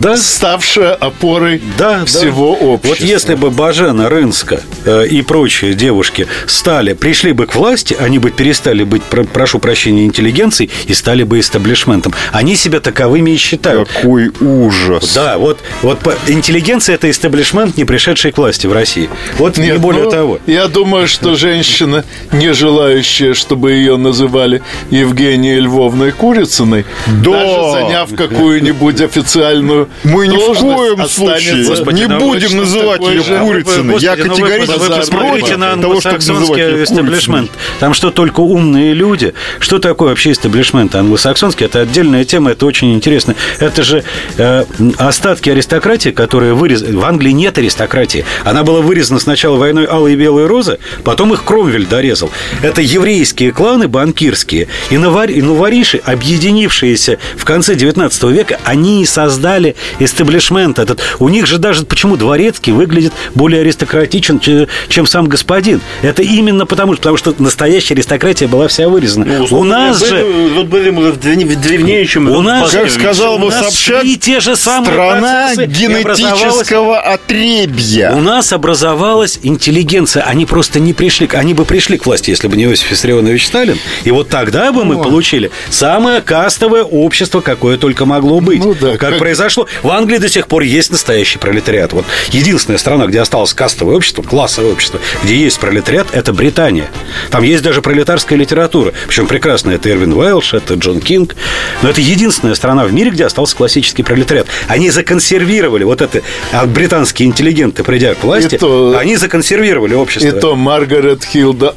Да. 0.00 0.16
ставшая 0.16 0.94
опорой 0.94 1.60
Да, 1.76 2.06
всего 2.06 2.56
да. 2.58 2.66
общества. 2.66 2.88
Вот 2.88 3.00
если 3.00 3.34
бы 3.34 3.50
Бажена, 3.50 4.08
Рынска 4.08 4.62
э, 4.86 5.06
и 5.08 5.20
прочие 5.20 5.74
девушки 5.74 6.26
стали, 6.46 6.94
пришли 6.94 7.32
бы 7.32 7.46
к 7.46 7.54
власти, 7.54 7.94
они 8.00 8.18
бы 8.18 8.30
перестали 8.30 8.82
быть, 8.84 9.02
про- 9.02 9.24
прошу 9.24 9.58
прощения, 9.58 10.06
интеллигенцией 10.06 10.70
и 10.86 10.94
стали 10.94 11.22
бы 11.22 11.40
истеблишментом. 11.40 12.14
Они 12.32 12.56
себя 12.56 12.80
таковыми 12.80 13.32
и 13.32 13.36
считают. 13.36 13.88
Какой 13.90 14.30
ужас. 14.40 15.12
Да, 15.14 15.36
вот, 15.36 15.60
вот 15.82 15.98
интеллигенция– 16.28 16.94
это 16.96 17.10
истеблишмент, 17.10 17.76
не 17.76 17.84
пришедший 17.84 18.32
к 18.32 18.38
власти 18.38 18.66
в 18.66 18.72
России. 18.72 19.10
Вот 19.36 19.58
не 19.58 19.66
Нет, 19.66 19.80
более 19.80 20.04
ну, 20.04 20.10
того. 20.10 20.38
Я 20.46 20.68
думаю, 20.68 21.08
что 21.08 21.34
женщина, 21.34 22.04
не 22.32 22.53
желающая, 22.54 23.34
чтобы 23.34 23.72
ее 23.72 23.96
называли 23.96 24.62
Евгенией 24.90 25.60
Львовной 25.60 26.12
Курицыной, 26.12 26.84
Да. 27.22 27.30
даже 27.32 27.70
заняв 27.72 28.14
какую-нибудь 28.14 29.00
официальную 29.00 29.88
Мы 30.04 30.26
ни 30.28 30.36
в 30.36 30.58
коем 30.58 31.06
случае 31.08 31.64
Господи, 31.66 32.00
не 32.00 32.06
ну, 32.08 32.18
будем 32.20 32.56
называть 32.56 33.00
ее 33.02 33.22
же. 33.22 33.38
Курицыной. 33.38 33.98
Я 33.98 34.16
Господи, 34.16 34.28
ну 34.28 34.34
вы- 34.34 34.40
категорически 34.40 34.78
вы 34.78 34.96
посмотрите 34.96 35.56
на 35.56 35.66
против 35.76 35.82
того, 35.82 36.00
чтобы 36.00 36.18
называть 36.18 36.60
англосаксонский 36.60 36.62
ее. 36.62 36.86
Курицыной. 36.86 37.50
Там 37.80 37.94
что 37.94 38.10
только 38.10 38.40
умные 38.40 38.94
люди. 38.94 39.34
Что 39.58 39.78
такое 39.78 40.10
вообще 40.10 40.32
истеблишмент 40.32 40.94
англосаксонский? 40.94 41.66
Это 41.66 41.80
отдельная 41.80 42.24
тема, 42.24 42.52
это 42.52 42.66
очень 42.66 42.94
интересно. 42.94 43.34
Это 43.58 43.82
же 43.82 44.04
э, 44.36 44.64
остатки 44.98 45.50
аристократии, 45.50 46.10
которые 46.10 46.54
вырезаны. 46.54 46.98
В 46.98 47.04
Англии 47.04 47.30
нет 47.32 47.58
аристократии. 47.58 48.24
Она 48.44 48.62
была 48.62 48.80
вырезана 48.80 49.20
сначала 49.20 49.56
войной 49.56 49.84
Алой 49.86 50.12
и 50.12 50.16
Белой 50.16 50.46
Розы, 50.46 50.78
потом 51.04 51.32
их 51.32 51.44
Кромвель 51.44 51.86
дорезал. 51.86 52.30
Это 52.62 52.80
еврейские 52.80 53.52
кланы 53.52 53.88
банкирские. 53.88 54.68
И 54.90 54.94
и 54.94 55.42
нувориши, 55.42 56.00
объединившиеся 56.04 57.18
в 57.36 57.44
конце 57.44 57.74
19 57.74 58.22
века, 58.24 58.58
они 58.64 59.02
и 59.02 59.06
создали 59.06 59.76
истеблишмент 59.98 60.78
этот. 60.78 61.00
У 61.18 61.28
них 61.28 61.46
же 61.46 61.58
даже 61.58 61.84
почему 61.84 62.16
дворецкий 62.16 62.72
выглядит 62.72 63.12
более 63.34 63.60
аристократичен, 63.62 64.40
че- 64.40 64.68
чем 64.88 65.06
сам 65.06 65.26
господин. 65.28 65.80
Это 66.02 66.22
именно 66.22 66.66
потому, 66.66 66.94
потому 66.94 67.16
что 67.16 67.34
настоящая 67.38 67.94
аристократия 67.94 68.46
была 68.46 68.68
вся 68.68 68.88
вырезана. 68.88 69.24
Ну, 69.26 69.58
у 69.58 69.64
нас 69.64 70.00
были- 70.00 70.10
же... 70.10 70.24
Вот 70.54 70.66
были 70.66 70.90
мы 70.90 71.12
в 71.12 71.18
древне- 71.18 71.46
в 71.46 71.60
древнейшем... 71.60 72.28
У 72.30 72.40
нас, 72.40 72.70
Как 72.72 72.90
сказал 72.90 73.36
у 73.36 73.50
нас 73.50 73.66
Собчак, 73.66 74.02
шли 74.02 74.16
те 74.16 74.40
же 74.40 74.56
самые 74.56 74.92
Страна 74.92 75.52
и 75.52 75.66
генетического 75.66 77.00
отребья. 77.00 78.12
У 78.12 78.20
нас 78.20 78.52
образовалась 78.52 79.38
интеллигенция. 79.42 80.22
Они 80.24 80.46
просто 80.46 80.80
не 80.80 80.92
пришли. 80.92 81.28
Они 81.32 81.54
бы 81.54 81.64
пришли 81.64 81.98
к 81.98 82.06
власти, 82.06 82.33
если 82.34 82.48
бы 82.48 82.56
не 82.56 82.64
Иосиф 82.64 82.90
Виссарионович 82.90 83.46
Сталин. 83.46 83.78
И 84.02 84.10
вот 84.10 84.28
тогда 84.28 84.72
бы 84.72 84.84
мы 84.84 85.00
получили 85.00 85.50
самое 85.70 86.20
кастовое 86.20 86.82
общество, 86.82 87.40
какое 87.40 87.78
только 87.78 88.04
могло 88.06 88.40
быть. 88.40 88.58
Ну 88.58 88.74
да, 88.74 88.92
как, 88.96 89.10
как- 89.10 89.18
произошло. 89.18 89.68
В 89.82 89.90
Англии 89.90 90.18
до 90.18 90.28
сих 90.28 90.48
пор 90.48 90.62
есть 90.62 90.90
настоящий 90.90 91.38
пролетариат. 91.38 91.92
Вот 91.92 92.04
единственная 92.30 92.78
страна, 92.78 93.06
где 93.06 93.20
осталось 93.20 93.54
кастовое 93.54 93.96
общество, 93.96 94.22
классовое 94.22 94.72
общество, 94.72 94.98
где 95.22 95.36
есть 95.36 95.60
пролетариат, 95.60 96.08
это 96.12 96.32
Британия. 96.32 96.90
Там 97.30 97.44
есть 97.44 97.62
даже 97.62 97.82
пролетарская 97.82 98.36
литература. 98.38 98.92
Причем 99.06 99.26
прекрасная. 99.26 99.76
Это 99.76 99.90
Эрвин 99.90 100.12
Уэлш, 100.12 100.54
это 100.54 100.74
Джон 100.74 101.00
Кинг. 101.00 101.36
Но 101.82 101.90
это 101.90 102.00
единственная 102.00 102.54
страна 102.54 102.84
в 102.84 102.92
мире, 102.92 103.10
где 103.10 103.24
остался 103.26 103.54
классический 103.56 104.02
пролетариат. 104.02 104.48
Они 104.66 104.90
законсервировали 104.90 105.84
вот 105.84 106.00
это 106.02 106.22
а 106.52 106.66
британские 106.66 107.28
интеллигенты, 107.28 107.84
придя 107.84 108.14
к 108.14 108.24
власти, 108.24 108.58
то- 108.58 108.96
они 108.98 109.16
законсервировали 109.16 109.94
общество. 109.94 110.36
И 110.36 110.40
то 110.40 110.56
Маргарет 110.56 111.24
Хилда 111.24 111.70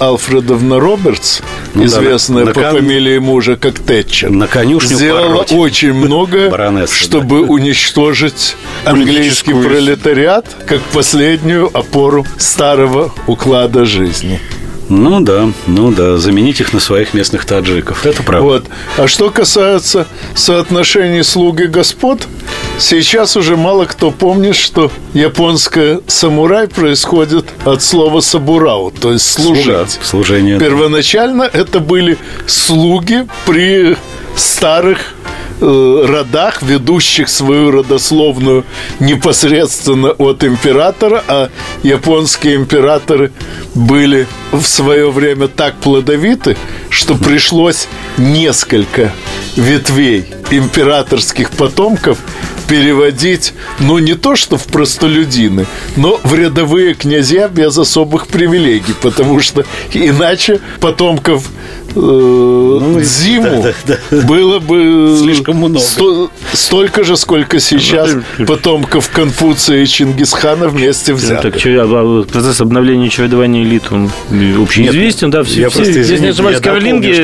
Алфредовна 0.48 0.80
Робертс, 0.80 1.42
Ну 1.74 1.82
да, 1.82 1.88
известная 1.88 2.46
на 2.46 2.54
по 2.54 2.62
кон- 2.62 2.76
фамилии 2.78 3.18
мужа 3.18 3.58
как 3.58 3.80
Тэтчер, 3.80 4.30
На 4.30 4.48
конюшню 4.48 4.96
сделала 4.96 5.44
пороть. 5.44 5.52
очень 5.52 5.94
много, 5.94 6.50
чтобы 6.92 7.42
уничтожить 7.42 8.56
английский 8.86 9.54
пролетариат 9.54 10.46
как 10.66 10.82
последнюю 10.94 11.70
опору 11.78 12.26
старого 12.38 13.14
уклада 13.28 13.84
жизни. 13.86 14.40
Ну 14.90 15.20
да, 15.20 15.50
ну 15.68 15.92
да, 15.92 16.16
заменить 16.18 16.62
их 16.62 16.72
на 16.72 16.80
своих 16.80 17.14
местных 17.14 17.44
таджиков. 17.44 18.06
Это 18.06 18.24
правда. 18.24 18.44
Вот. 18.48 18.66
А 18.96 19.06
что 19.08 19.30
касается 19.32 20.08
соотношений 20.34 21.24
слуг 21.24 21.60
и 21.60 21.66
господ, 21.66 22.26
сейчас 22.80 23.36
уже 23.36 23.56
мало 23.58 23.86
кто 23.86 24.12
помнит, 24.12 24.56
что 24.56 24.92
японское 25.14 26.02
самурай 26.08 26.68
происходит 26.68 27.46
от 27.66 27.82
слова 27.82 28.22
сабурау, 28.22 28.92
то 28.92 29.12
есть 29.14 29.30
служить. 29.32 30.00
Служение. 30.02 30.60
Первоначально 30.60 31.44
это 31.44 31.80
были 31.80 32.18
слуги 32.46 33.28
при 33.46 33.98
старых 34.36 35.14
э, 35.60 36.06
родах, 36.08 36.62
ведущих 36.62 37.30
свою 37.30 37.72
родословную 37.72 38.64
непосредственно 39.00 40.10
от 40.12 40.44
императора, 40.44 41.24
а 41.28 41.50
японские 41.84 42.56
императоры 42.56 43.32
были 43.74 44.28
в 44.52 44.64
свое 44.64 45.12
время 45.12 45.48
так 45.48 45.76
плодовиты, 45.76 46.58
что 46.90 47.16
пришлось 47.16 47.88
несколько 48.18 49.12
ветвей 49.56 50.26
императорских 50.52 51.52
потомков 51.52 52.20
переводить, 52.68 53.54
ну, 53.80 53.98
не 54.00 54.14
то 54.16 54.36
что 54.36 54.58
в 54.58 54.66
простолюдины, 54.66 55.66
но 55.96 56.20
в 56.24 56.34
рядовые 56.36 56.94
князья 56.94 57.48
без 57.48 57.78
особых 57.78 58.28
привилегий, 58.28 58.94
потому 59.02 59.40
что 59.40 59.64
иначе 59.94 60.60
потомков 60.80 61.50
э, 61.96 63.00
зиму 63.04 63.66
было 64.28 64.60
бы 64.60 65.18
Слишком 65.22 65.58
много. 65.58 65.80
сто- 65.80 66.30
столько 66.54 67.04
же, 67.04 67.18
сколько 67.18 67.60
сейчас 67.60 68.12
потомков 68.46 69.10
Конфуция 69.10 69.82
и 69.84 69.86
Чингисхана 69.88 70.68
вместе 70.68 71.14
Ну, 71.14 71.18
взятых. 71.18 71.54
Так, 71.54 71.62
че- 71.62 71.80
а, 71.82 72.24
процесс 72.24 72.62
обновления 72.62 73.10
чередования 73.10 73.64
элит, 73.64 73.84
он 73.92 74.12
общеизвестен, 74.62 75.32
да, 75.32 75.44
все, 75.44 75.62
я 75.62 75.70
все, 75.70 75.78
просто, 75.80 76.00
если 76.00 76.16
извините, 76.16 76.42
не 76.44 76.50
я 76.52 76.58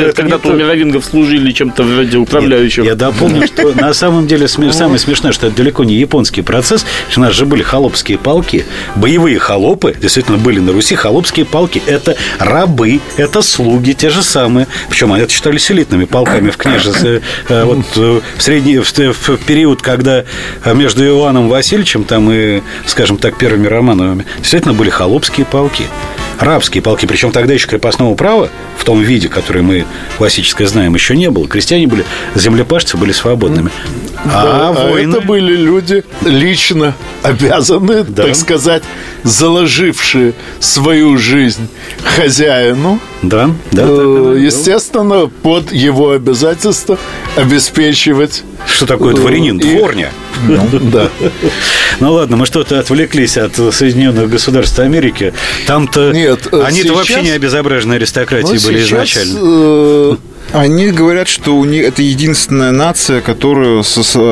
это 0.08 0.14
когда-то 0.14 0.50
у 0.50 0.54
мировингов 0.54 1.06
служили 1.06 1.52
чем-то 1.52 1.84
вроде 1.84 2.18
управляющего. 2.18 2.86
Я 2.86 2.96
дополню, 2.96 3.46
что 3.48 3.74
на 3.76 3.94
самом 3.94 4.28
деле 4.28 4.46
сме- 4.46 4.72
самое 4.72 5.00
смешное, 5.00 5.33
что 5.34 5.48
это 5.48 5.58
далеко 5.58 5.84
не 5.84 5.96
японский 5.96 6.42
процесс. 6.42 6.86
У 7.16 7.20
нас 7.20 7.34
же 7.34 7.46
были 7.46 7.64
холопские 7.64 8.18
полки. 8.18 8.66
Боевые 8.96 9.40
холопы, 9.40 9.96
действительно, 10.00 10.38
были 10.38 10.60
на 10.60 10.72
Руси. 10.72 10.96
Холопские 10.96 11.46
полки– 11.46 11.82
это 11.86 12.16
рабы, 12.40 13.02
это 13.18 13.42
слуги, 13.42 13.94
те 13.94 14.10
же 14.10 14.24
самые. 14.24 14.68
Причем 14.90 15.12
они 15.14 15.24
это 15.24 15.32
считались 15.32 15.70
элитными 15.72 16.06
полками 16.06 16.50
в 16.50 16.58
княжестве. 16.58 17.22
Э, 17.50 17.64
Вот 17.66 17.86
э, 17.96 18.22
в 18.38 18.42
средний 18.42 18.80
в, 18.80 19.38
период, 19.46 19.82
когда 19.82 20.24
э, 20.64 20.74
между 20.74 21.04
Иоанном 21.04 21.50
Васильевичем 21.50 22.04
там 22.04 22.32
и, 22.32 22.62
скажем 22.86 23.18
так, 23.18 23.38
первыми 23.38 23.68
Романовыми, 23.68 24.26
действительно 24.38 24.74
были 24.74 24.90
холопские 24.90 25.46
полки. 25.46 25.86
Рабские 26.40 26.82
полки, 26.82 27.06
причем 27.06 27.32
тогда 27.32 27.54
еще 27.54 27.68
крепостного 27.68 28.16
права 28.16 28.50
в 28.78 28.84
том 28.84 29.02
виде, 29.02 29.30
который 29.30 29.62
мы 29.62 29.86
классическое 30.18 30.68
знаем, 30.68 30.94
еще 30.94 31.16
не 31.16 31.30
было. 31.30 31.48
Крестьяне 31.48 31.88
были, 31.88 32.06
землепашцы 32.36 32.98
были 32.98 33.12
свободными. 33.12 33.70
Да, 34.26 34.70
А, 34.70 34.76
а 34.96 35.00
это 35.00 35.20
были 35.22 35.56
люди 35.56 36.04
лично 36.24 36.96
обязаны, 37.24 38.04
Да. 38.04 38.24
так 38.24 38.36
сказать, 38.36 38.84
заложившие 39.24 40.34
свою 40.60 41.18
жизнь 41.18 41.68
хозяину, 42.04 43.00
Да, 43.22 43.50
да, 43.72 43.84
э, 43.86 44.38
естественно, 44.40 45.30
под 45.42 45.72
его 45.74 46.12
обязательство 46.12 46.98
обеспечивать. 47.36 48.44
Что 48.66 48.86
такое 48.86 49.14
дворянин? 49.14 49.58
И- 49.58 49.76
Дворня. 49.76 50.12
Да. 50.48 51.10
Ну 52.00 52.14
ладно, 52.14 52.38
мы 52.38 52.46
что-то 52.48 52.80
отвлеклись 52.80 53.38
от 53.38 53.56
Соединенных 53.56 54.30
Государств 54.30 54.80
Америки. 54.80 55.34
Там-то 55.68 56.12
Нет, 56.12 56.48
э, 56.52 56.64
они-то 56.64 56.94
вообще 56.94 57.22
не 57.22 57.30
обезображенные 57.32 57.98
аристократии 57.98 58.56
Но 58.56 58.68
были 58.68 58.82
изначально. 58.82 60.18
Э, 60.54 60.58
Они 60.58 60.92
говорят, 60.92 61.28
что 61.28 61.56
у 61.56 61.66
них 61.66 61.86
это 61.86 62.02
единственная 62.02 62.72
нация, 62.72 63.22
которую, 63.22 63.84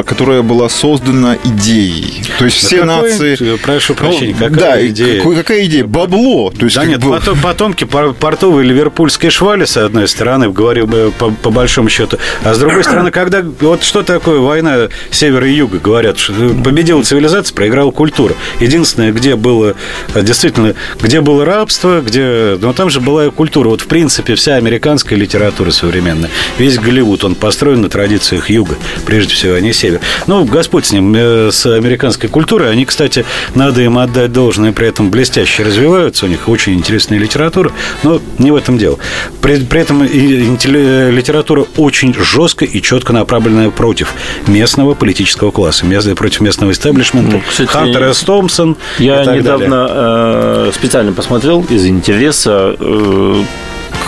которая 0.05 0.41
была 0.41 0.69
создана 0.69 1.37
идеей. 1.43 2.23
То 2.39 2.45
есть 2.45 2.57
все 2.57 2.81
какой- 2.81 3.09
нации... 3.11 3.57
прошу 3.57 3.95
прощения, 3.95 4.33
какая 4.33 4.55
да, 4.55 4.87
идея? 4.87 5.17
какой- 5.17 5.35
какая 5.35 5.65
идея? 5.65 5.85
Бабло. 5.85 6.51
То 6.51 6.65
есть, 6.65 6.75
Да 6.75 6.85
нет, 6.85 7.03
бы- 7.03 7.11
потом- 7.11 7.39
потомки 7.39 7.83
пор- 7.83 8.13
портовой 8.13 8.63
ливерпульской 8.63 9.29
швали, 9.29 9.65
с 9.65 9.77
одной 9.77 10.07
стороны, 10.07 10.49
говорил 10.51 10.87
бы 10.87 11.11
по, 11.17 11.29
по 11.31 11.49
большому 11.51 11.89
счету. 11.89 12.17
А 12.43 12.53
с 12.53 12.59
другой 12.59 12.83
стороны, 12.83 13.11
когда 13.11 13.43
вот 13.61 13.83
что 13.83 14.03
такое 14.03 14.39
война 14.39 14.89
севера 15.11 15.47
и 15.47 15.53
юга, 15.53 15.79
говорят, 15.79 16.17
что 16.17 16.33
победила 16.63 17.03
цивилизация, 17.03 17.53
проиграла 17.55 17.91
культура. 17.91 18.35
Единственное, 18.59 19.11
где 19.11 19.35
было 19.35 19.75
э, 20.13 20.21
действительно, 20.21 20.75
где 21.01 21.21
было 21.21 21.45
рабство, 21.45 22.01
где. 22.01 22.57
Но 22.61 22.73
там 22.73 22.89
же 22.89 22.99
была 23.01 23.25
и 23.27 23.29
культура. 23.31 23.69
Вот 23.69 23.81
в 23.81 23.87
принципе 23.87 24.35
вся 24.35 24.55
американская 24.55 25.17
литература 25.17 25.71
современная, 25.71 26.10
весь 26.57 26.77
Голливуд, 26.77 27.23
он 27.23 27.35
построен 27.35 27.81
на 27.81 27.89
традициях 27.89 28.49
юга, 28.49 28.75
прежде 29.05 29.33
всего, 29.33 29.55
а 29.55 29.59
не 29.61 29.73
север. 29.73 29.99
Ну, 30.27 30.45
Господь 30.45 30.85
с 30.85 30.91
ним, 30.91 31.13
э, 31.15 31.49
с 31.51 31.65
американской 31.65 32.29
культурой. 32.29 32.71
Они, 32.71 32.85
кстати, 32.85 33.25
надо 33.55 33.81
им 33.81 33.97
отдать 33.97 34.31
должное, 34.31 34.71
при 34.71 34.87
этом 34.87 35.09
блестяще 35.11 35.63
развиваются, 35.63 36.25
у 36.25 36.29
них 36.29 36.47
очень 36.47 36.73
интересная 36.73 37.19
литература, 37.19 37.71
но 38.03 38.21
не 38.37 38.51
в 38.51 38.55
этом 38.55 38.77
дело. 38.77 38.97
При, 39.41 39.57
при 39.57 39.81
этом 39.81 40.03
интелли- 40.03 41.11
литература 41.11 41.65
очень 41.77 42.13
жестко 42.13 42.65
и 42.65 42.81
четко 42.81 43.13
направленная 43.13 43.69
против 43.69 44.13
местного 44.47 44.93
политического 44.93 45.51
класса, 45.51 45.85
против 46.15 46.41
местного 46.41 46.71
истеблишмента. 46.71 47.31
Ну, 47.37 47.41
кстати, 47.47 47.67
Хантер 47.69 48.13
С. 48.13 48.19
Томпсон 48.19 48.77
Я 48.99 49.25
недавно 49.25 49.87
далее. 49.87 50.69
э, 50.69 50.71
специально 50.73 51.11
посмотрел 51.13 51.65
из 51.69 51.85
интереса, 51.85 52.75
э, 52.79 53.43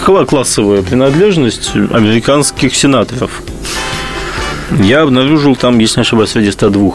какова 0.03 0.25
классовая 0.25 0.81
принадлежность 0.81 1.71
американских 1.75 2.75
сенаторов. 2.75 3.41
Я 4.81 5.03
обнаружил 5.03 5.55
там, 5.55 5.79
если 5.79 5.99
не 5.99 6.01
ошибаюсь, 6.01 6.31
среди 6.31 6.51
102 6.51 6.91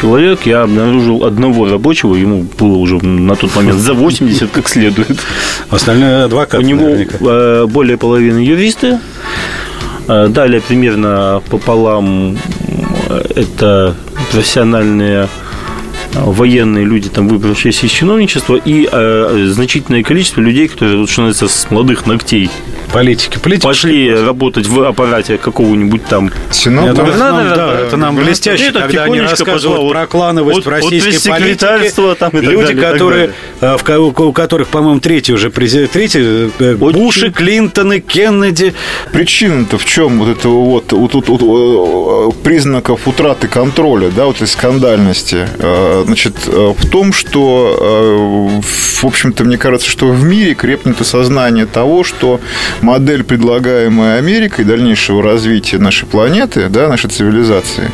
человек, 0.00 0.46
я 0.46 0.62
обнаружил 0.62 1.24
одного 1.24 1.68
рабочего, 1.68 2.14
ему 2.14 2.46
было 2.56 2.76
уже 2.76 3.04
на 3.04 3.34
тот 3.34 3.56
момент 3.56 3.80
за 3.80 3.92
80 3.92 4.52
как 4.52 4.68
следует. 4.68 5.18
Остальные 5.68 6.22
У 6.22 6.26
адвокаты 6.26 6.62
него 6.62 6.82
наверняка. 6.82 7.16
э, 7.20 7.66
более 7.66 7.96
половины 7.96 8.38
юристы. 8.38 9.00
Э, 10.06 10.28
Далее 10.28 10.60
примерно 10.60 11.42
пополам 11.50 12.38
э, 13.08 13.24
это 13.34 13.96
профессиональные 14.30 15.26
военные 16.14 16.84
люди, 16.84 17.08
там 17.08 17.28
выбравшиеся 17.28 17.86
из 17.86 17.90
чиновничества, 17.92 18.56
и 18.56 18.88
э, 18.90 19.46
значительное 19.50 20.02
количество 20.02 20.40
людей, 20.40 20.68
которые, 20.68 20.98
вот, 20.98 21.10
что 21.10 21.22
называется, 21.22 21.48
с 21.58 21.70
молодых 21.70 22.06
ногтей 22.06 22.50
Политики. 22.92 23.38
Политики. 23.38 23.64
пошли 23.66 24.14
работать 24.14 24.66
в 24.66 24.82
аппарате 24.82 25.36
какого-нибудь 25.38 26.04
там 26.06 26.30
Сенатор- 26.50 27.04
Это 27.08 27.18
Да, 27.18 27.32
нам, 27.32 27.48
да, 27.54 27.80
это 27.80 27.96
нам 27.96 28.16
блестяще, 28.16 28.64
Это 28.68 28.80
когда 28.80 29.04
они 29.04 29.20
рассказывают 29.20 29.62
позвал 29.62 29.88
про 29.90 30.06
клановость 30.06 30.58
от- 30.60 30.66
в 30.66 30.68
российской 30.68 31.10
пресс-секретарства 31.10 32.14
там 32.14 32.30
и 32.30 32.32
политике. 32.32 32.52
Люди, 32.52 32.66
далее, 32.66 32.78
и 32.78 32.82
так 32.82 32.92
которые, 32.92 33.18
далее. 33.60 33.74
э, 33.74 33.76
в 33.76 33.82
ко- 33.84 33.98
у 34.00 34.32
которых, 34.32 34.68
по-моему, 34.68 35.00
третий 35.00 35.34
уже 35.34 35.50
президент, 35.50 35.90
третий, 35.90 36.20
э, 36.58 36.76
Очень. 36.80 36.98
Буши, 36.98 37.30
Клинтоны, 37.30 38.00
Кеннеди. 38.00 38.72
Причина-то 39.12 39.76
в 39.78 39.84
чем 39.84 40.18
вот 40.20 40.28
этого 40.38 40.64
вот, 40.64 40.92
вот, 40.92 41.12
вот- 41.14 41.28
вот, 41.28 41.42
э, 41.42 42.42
признаков 42.42 43.06
утраты 43.06 43.48
контроля, 43.48 44.10
да, 44.14 44.24
вот 44.26 44.36
этой 44.36 44.48
скандальности 44.48 45.46
э, 45.58 45.94
э, 45.97 45.97
значит, 46.04 46.34
э, 46.46 46.74
в 46.76 46.88
том, 46.88 47.12
что, 47.12 48.60
э, 48.60 48.60
в 49.00 49.04
общем-то, 49.04 49.44
мне 49.44 49.58
кажется, 49.58 49.88
что 49.88 50.06
в 50.06 50.24
мире 50.24 50.54
крепнет 50.54 51.00
осознание 51.00 51.66
того, 51.66 52.04
что 52.04 52.40
модель, 52.80 53.24
предлагаемая 53.24 54.18
Америкой 54.18 54.64
дальнейшего 54.64 55.22
развития 55.22 55.78
нашей 55.78 56.06
планеты, 56.06 56.68
да, 56.68 56.88
нашей 56.88 57.10
цивилизации, 57.10 57.90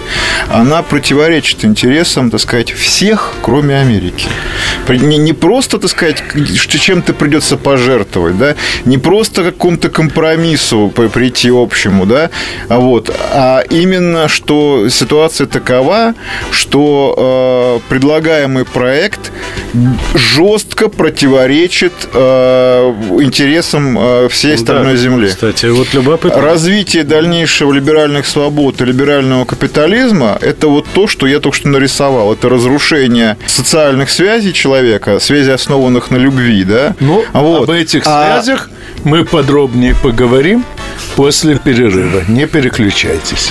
она 0.48 0.82
противоречит 0.82 1.64
интересам, 1.64 2.30
так 2.30 2.40
сказать, 2.40 2.70
всех, 2.72 3.34
кроме 3.42 3.78
Америки. 3.78 4.26
Не, 4.88 5.32
просто, 5.32 5.78
так 5.78 5.90
сказать, 5.90 6.22
что 6.56 6.78
чем-то 6.78 7.14
придется 7.14 7.56
пожертвовать, 7.56 8.38
да, 8.38 8.54
не 8.84 8.98
просто 8.98 9.44
какому-то 9.44 9.88
компромиссу 9.88 10.92
прийти 11.12 11.50
общему, 11.50 12.06
да, 12.06 12.30
а 12.68 12.78
вот, 12.78 13.14
а 13.32 13.62
именно, 13.70 14.28
что 14.28 14.88
ситуация 14.88 15.46
такова, 15.46 16.14
что 16.50 17.80
э, 17.86 17.88
предлагаемый 17.94 18.64
проект 18.64 19.30
жестко 20.14 20.88
противоречит 20.88 21.92
э, 22.12 22.92
интересам 23.20 23.96
э, 23.96 24.28
всей 24.28 24.54
остальной 24.54 24.94
Да, 24.94 24.96
Земли. 24.96 25.28
Кстати, 25.28 25.66
вот 25.66 25.94
любопытно. 25.94 26.40
Развитие 26.42 27.04
дальнейшего 27.04 27.72
либеральных 27.72 28.26
свобод 28.26 28.80
и 28.80 28.84
либерального 28.84 29.44
капитализма– 29.44 30.36
это 30.40 30.66
вот 30.66 30.86
то, 30.92 31.06
что 31.06 31.28
я 31.28 31.38
только 31.38 31.56
что 31.56 31.68
нарисовал. 31.68 32.32
Это 32.32 32.48
разрушение 32.48 33.36
социальных 33.46 34.10
связей 34.10 34.52
человека, 34.52 35.20
связей, 35.20 35.52
основанных 35.52 36.10
на 36.10 36.16
любви, 36.16 36.64
да? 36.64 36.96
Ну, 36.98 37.24
Вот. 37.32 37.68
об 37.68 37.70
этих 37.70 38.02
А- 38.06 38.42
связях 38.42 38.70
мы 39.04 39.24
подробнее 39.24 39.94
поговорим 40.02 40.64
после 41.14 41.56
перерыва. 41.60 42.24
Не 42.26 42.48
переключайтесь. 42.48 43.50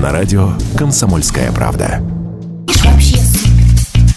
на 0.00 0.10
радио 0.12 0.52
«Комсомольская 0.76 1.52
правда». 1.52 2.02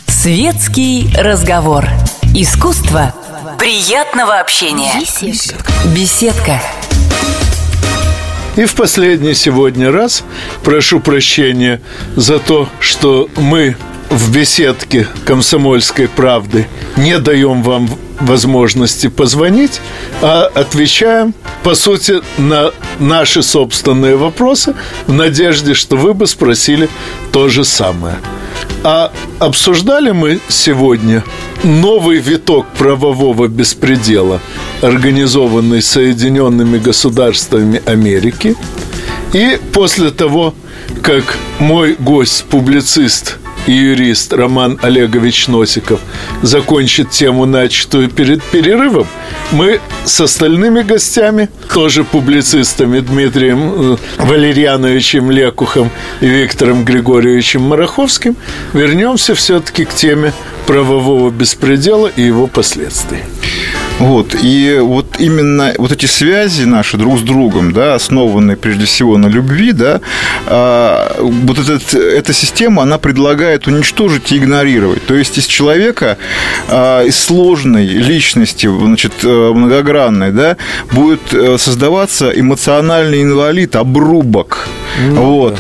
Светский 0.08 1.10
разговор. 1.18 1.86
Искусство 2.34 3.14
приятного 3.60 4.40
общения. 4.40 4.92
беседка. 5.00 5.72
Беседка. 5.96 6.62
И 8.56 8.66
в 8.66 8.74
последний 8.76 9.34
сегодня 9.34 9.92
раз 9.92 10.24
прошу 10.64 11.00
прощения 11.00 11.82
за 12.16 12.40
то, 12.40 12.70
что 12.80 13.30
мы 13.36 13.76
в 14.10 14.32
беседке 14.32 15.08
«Комсомольской 15.26 16.08
правды» 16.08 16.68
не 16.96 17.20
даем 17.20 17.64
вам 17.64 17.90
возможности 18.19 19.08
позвонить, 19.08 19.82
а 20.21 20.49
отвечаем, 20.54 21.34
по 21.63 21.75
сути, 21.75 22.21
на 22.38 22.71
наши 22.99 23.43
собственные 23.43 24.15
вопросы 24.15 24.75
в 25.08 25.13
надежде, 25.13 25.73
что 25.73 25.97
вы 25.97 26.13
бы 26.13 26.28
спросили 26.28 26.89
то 27.32 27.49
же 27.49 27.63
самое. 27.63 28.15
А 28.84 29.12
обсуждали 29.39 30.12
мы 30.12 30.39
сегодня 30.47 31.23
новый 31.63 32.19
виток 32.19 32.67
правового 32.78 33.47
беспредела, 33.47 34.39
организованный 34.82 35.82
Соединенными 35.82 36.78
Государствами 36.78 37.82
Америки. 37.86 38.56
И 39.34 39.60
после 39.73 40.12
того, 40.12 40.54
как 41.01 41.38
мой 41.60 41.95
гость, 41.95 42.45
публицист 42.45 43.38
и 43.67 43.71
юрист 43.71 44.34
Роман 44.34 44.80
Олегович 44.82 45.47
Носиков 45.47 45.99
закончит 46.41 47.12
тему, 47.12 47.45
начатую 47.45 48.10
перед 48.10 48.43
перерывом, 48.43 49.08
мы 49.51 49.80
с 50.06 50.19
остальными 50.21 50.82
гостями, 50.82 51.49
тоже 51.73 52.04
публицистами 52.04 52.99
Дмитрием 52.99 53.93
э, 53.93 53.97
Валерьяновичем 54.17 55.32
Лекухом 55.32 55.89
и 56.21 56.28
Виктором 56.28 56.86
Григорьевичем 56.86 57.62
Мараховским, 57.62 58.36
вернемся 58.73 59.36
все-таки 59.36 59.86
к 59.86 59.93
теме 59.93 60.34
правового 60.65 61.30
беспредела 61.30 62.08
и 62.08 62.21
его 62.21 62.47
последствий. 62.47 63.19
Вот, 63.99 64.36
и 64.43 64.77
вот 64.81 65.05
именно 65.19 65.73
вот 65.77 65.91
эти 65.91 66.05
связи 66.05 66.65
наши 66.65 66.97
друг 66.97 67.17
с 67.17 67.21
другом, 67.21 67.71
да, 67.71 67.95
основанные 67.95 68.58
прежде 68.58 68.86
всего 68.86 69.17
на 69.17 69.27
любви, 69.27 69.71
да, 69.71 70.01
а, 70.47 71.15
вот 71.19 71.58
этот, 71.58 71.93
эта 71.93 72.34
система, 72.34 72.84
она 72.84 72.97
предлагает 72.97 73.67
уничтожить 73.67 74.34
и 74.34 74.38
игнорировать. 74.38 75.05
То 75.05 75.13
есть 75.15 75.38
из 75.38 75.45
человека, 75.45 76.17
а, 76.67 77.03
из 77.03 77.17
сложной 77.17 77.86
личности, 77.86 78.67
значит, 78.67 79.13
э, 79.23 79.51
многогранной, 79.53 80.31
да, 80.34 80.58
будет 80.91 81.34
э, 81.34 81.58
создаваться 81.58 82.31
эмоциональный 82.36 83.21
инвалид, 83.23 83.75
обрубок. 83.77 84.67
вот. 85.12 85.58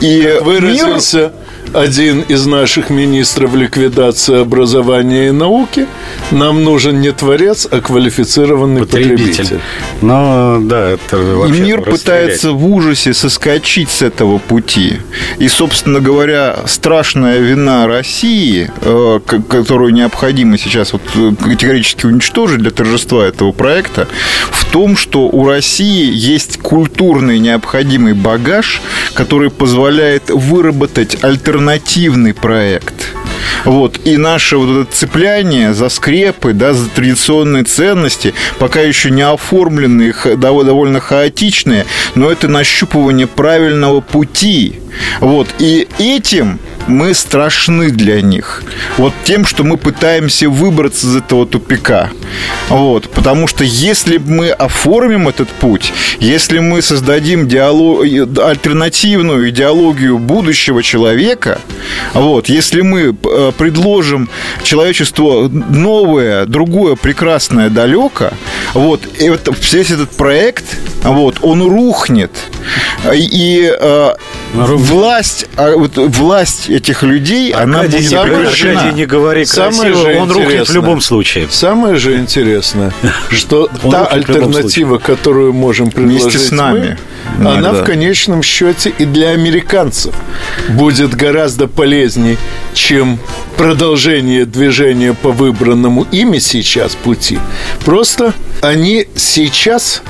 И 0.00 0.20
мир- 0.20 0.42
Выразился 0.42 1.32
один 1.74 2.22
из 2.22 2.46
наших 2.46 2.90
министров 2.90 3.54
ликвидации 3.54 4.40
образования 4.40 5.28
и 5.28 5.30
науки. 5.30 5.86
Нам 6.30 6.64
нужен 6.64 7.00
не 7.00 7.12
творец, 7.12 7.66
а 7.70 7.80
квалифицированный 7.80 8.80
потребитель. 8.80 9.28
Потребитель. 9.28 9.60
Но, 10.02 10.58
да, 10.60 10.90
это 10.90 11.16
И 11.16 11.34
вообще 11.34 11.60
мир 11.60 11.76
расстрелять. 11.78 12.00
пытается 12.00 12.52
в 12.52 12.66
ужасе 12.66 13.14
соскочить 13.14 13.90
с 13.90 14.02
этого 14.02 14.38
пути. 14.38 15.00
И, 15.38 15.48
собственно 15.48 16.00
говоря, 16.00 16.56
страшная 16.66 17.38
вина 17.38 17.86
России, 17.86 18.70
э, 18.82 19.20
которую 19.26 19.92
необходимо 19.92 20.58
сейчас 20.58 20.92
вот 20.92 21.02
э, 21.14 21.32
категорически 21.42 22.06
уничтожить 22.06 22.58
для 22.58 22.70
торжества 22.70 23.26
этого 23.26 23.52
проекта, 23.52 24.08
в 24.50 24.64
том, 24.70 24.96
что 24.96 25.22
у 25.22 25.46
России 25.46 26.10
есть 26.12 26.58
культурный 26.58 27.38
необходимый 27.38 28.14
багаж, 28.14 28.80
который 29.14 29.50
позволяет 29.50 30.30
выработать 30.30 31.16
альтернативный 31.60 32.32
проект. 32.32 33.14
Вот. 33.64 34.00
И 34.04 34.16
наше 34.16 34.56
вот 34.56 34.82
это 34.82 34.92
цепляние 34.92 35.74
за 35.74 35.88
скрепы, 35.88 36.52
да, 36.52 36.72
за 36.72 36.88
традиционные 36.88 37.64
ценности, 37.64 38.32
пока 38.58 38.80
еще 38.80 39.10
не 39.10 39.22
оформленные, 39.22 40.14
довольно 40.36 41.00
хаотичные, 41.00 41.84
но 42.14 42.30
это 42.30 42.48
нащупывание 42.48 43.26
правильного 43.26 44.00
пути. 44.00 44.80
Вот. 45.20 45.48
И 45.58 45.86
этим 45.98 46.58
мы 46.86 47.14
страшны 47.14 47.90
для 47.90 48.20
них. 48.20 48.62
Вот 48.96 49.12
тем, 49.24 49.44
что 49.44 49.64
мы 49.64 49.76
пытаемся 49.76 50.48
выбраться 50.48 51.06
из 51.06 51.16
этого 51.16 51.46
тупика. 51.46 52.10
Вот. 52.68 53.08
Потому 53.10 53.46
что 53.46 53.64
если 53.64 54.18
мы 54.18 54.50
оформим 54.50 55.28
этот 55.28 55.48
путь, 55.48 55.92
если 56.18 56.58
мы 56.58 56.82
создадим 56.82 57.48
диалог, 57.48 58.04
альтернативную 58.04 59.50
идеологию 59.50 60.18
будущего 60.18 60.82
человека, 60.82 61.60
вот, 62.14 62.48
если 62.48 62.82
мы 62.82 63.16
э, 63.22 63.52
предложим 63.56 64.28
человечеству 64.62 65.48
новое, 65.48 66.46
другое, 66.46 66.96
прекрасное, 66.96 67.70
далеко, 67.70 68.30
вот, 68.74 69.02
вот 69.20 69.72
весь 69.72 69.90
этот 69.90 70.10
проект, 70.10 70.64
вот, 71.02 71.38
он 71.42 71.62
рухнет. 71.62 72.30
И, 73.12 73.28
и, 73.30 73.72
э, 73.78 74.14
власть, 74.54 75.46
а 75.56 75.76
вот 75.76 75.96
власть 75.96 76.68
этих 76.68 77.02
людей, 77.02 77.52
она 77.52 77.80
Аркадий, 77.80 77.98
будет 77.98 78.12
говори- 78.12 78.36
прекращена. 78.36 78.72
Аркадий, 78.80 78.96
не 78.96 79.06
говори 79.06 79.44
Самое 79.44 79.92
красиво, 79.92 80.12
же 80.12 80.18
он 80.18 80.30
рухнет 80.30 80.68
в 80.68 80.74
любом 80.74 81.00
случае. 81.00 81.48
Самое 81.50 81.96
же 81.96 82.16
интересное, 82.16 82.92
что 83.30 83.68
та 83.90 84.06
альтернатива, 84.06 84.98
которую 84.98 85.52
можем 85.52 85.90
предложить 85.90 86.22
Вместе 86.22 86.38
с 86.38 86.50
нами 86.50 86.98
мы, 87.38 87.46
она 87.50 87.60
иногда. 87.60 87.82
в 87.82 87.84
конечном 87.84 88.42
счете 88.42 88.92
и 88.98 89.04
для 89.04 89.30
американцев 89.30 90.14
будет 90.70 91.14
гораздо 91.14 91.68
полезней, 91.68 92.36
чем 92.74 93.18
продолжение 93.56 94.46
движения 94.46 95.14
по 95.14 95.30
выбранному 95.30 96.06
ими 96.10 96.38
сейчас 96.38 96.94
пути. 96.96 97.38
Просто 97.84 98.32
они 98.62 99.06
сейчас 99.16 100.02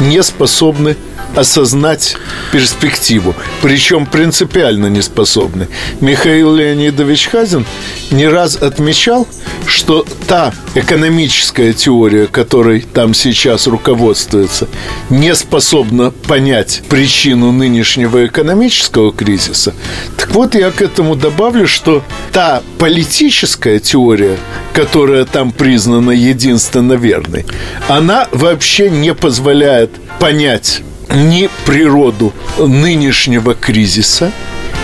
не 0.00 0.22
способны 0.22 0.96
осознать 1.34 2.16
перспективу. 2.52 3.34
Причем 3.62 4.06
принципиально 4.06 4.86
не 4.86 5.02
способны. 5.02 5.68
Михаил 6.00 6.54
Леонидович 6.54 7.28
Хазин 7.28 7.66
не 8.10 8.26
раз 8.28 8.56
отмечал, 8.56 9.26
что 9.66 10.04
та 10.26 10.52
экономическая 10.74 11.72
теория, 11.72 12.26
которой 12.26 12.80
там 12.80 13.14
сейчас 13.14 13.66
руководствуется, 13.66 14.68
не 15.10 15.34
способна 15.34 16.10
понять 16.10 16.82
причину 16.88 17.52
нынешнего 17.52 18.26
экономического 18.26 19.12
кризиса. 19.12 19.74
Так 20.16 20.30
вот, 20.32 20.54
я 20.54 20.70
к 20.70 20.82
этому 20.82 21.16
добавлю, 21.16 21.66
что 21.66 22.02
та 22.32 22.62
политическая 22.78 23.78
теория, 23.78 24.36
которая 24.72 25.24
там 25.24 25.52
признана 25.52 26.10
единственно 26.10 26.94
верной, 26.94 27.46
она 27.88 28.28
вообще 28.32 28.90
не 28.90 29.14
позволяет 29.14 29.90
понять 30.18 30.82
ни 31.14 31.48
природу 31.66 32.32
нынешнего 32.58 33.54
кризиса, 33.54 34.32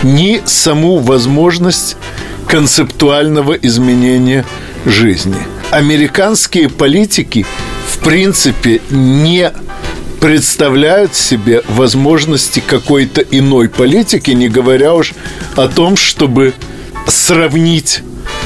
ни 0.03 0.41
саму 0.45 0.97
возможность 0.97 1.97
концептуального 2.47 3.53
изменения 3.53 4.45
жизни. 4.85 5.37
Американские 5.71 6.69
политики, 6.69 7.45
в 7.89 7.99
принципе, 7.99 8.81
не 8.89 9.51
представляют 10.19 11.15
себе 11.15 11.63
возможности 11.67 12.63
какой-то 12.65 13.21
иной 13.21 13.69
политики, 13.69 14.31
не 14.31 14.49
говоря 14.49 14.93
уж 14.93 15.13
о 15.55 15.67
том, 15.67 15.97
чтобы 15.97 16.53
сравнить 17.07 18.01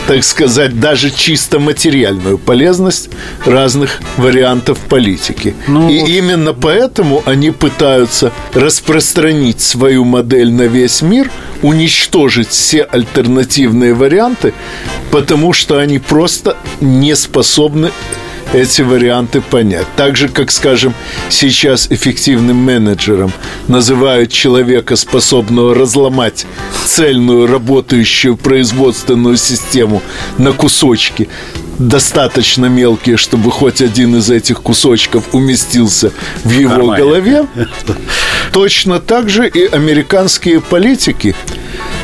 так 0.09 0.23
сказать, 0.23 0.79
даже 0.79 1.11
чисто 1.11 1.59
материальную 1.59 2.39
полезность 2.39 3.09
разных 3.45 3.99
вариантов 4.17 4.79
политики. 4.79 5.53
Ну, 5.67 5.87
И 5.87 6.17
именно 6.17 6.53
поэтому 6.53 7.21
они 7.27 7.51
пытаются 7.51 8.31
распространить 8.55 9.61
свою 9.61 10.05
модель 10.05 10.51
на 10.51 10.63
весь 10.63 11.03
мир, 11.03 11.29
уничтожить 11.61 12.49
все 12.49 12.81
альтернативные 12.85 13.93
варианты, 13.93 14.55
потому 15.11 15.53
что 15.53 15.77
они 15.77 15.99
просто 15.99 16.57
не 16.81 17.15
способны 17.15 17.91
эти 18.53 18.81
варианты 18.81 19.41
понять. 19.41 19.85
Так 19.95 20.17
же, 20.17 20.27
как, 20.27 20.51
скажем, 20.51 20.93
сейчас 21.29 21.87
эффективным 21.89 22.57
менеджером 22.57 23.31
называют 23.67 24.31
человека, 24.31 24.95
способного 24.95 25.75
разломать 25.75 26.45
цельную 26.85 27.47
работающую 27.47 28.35
производственную 28.37 29.37
систему 29.37 30.01
на 30.37 30.51
кусочки, 30.51 31.29
достаточно 31.77 32.65
мелкие, 32.65 33.17
чтобы 33.17 33.51
хоть 33.51 33.81
один 33.81 34.15
из 34.15 34.29
этих 34.29 34.61
кусочков 34.61 35.33
уместился 35.33 36.11
в 36.43 36.49
его 36.49 36.71
Нормально. 36.71 36.97
голове. 36.97 37.47
Точно 38.51 38.99
так 38.99 39.29
же 39.29 39.47
и 39.47 39.65
американские 39.65 40.59
политики 40.59 41.35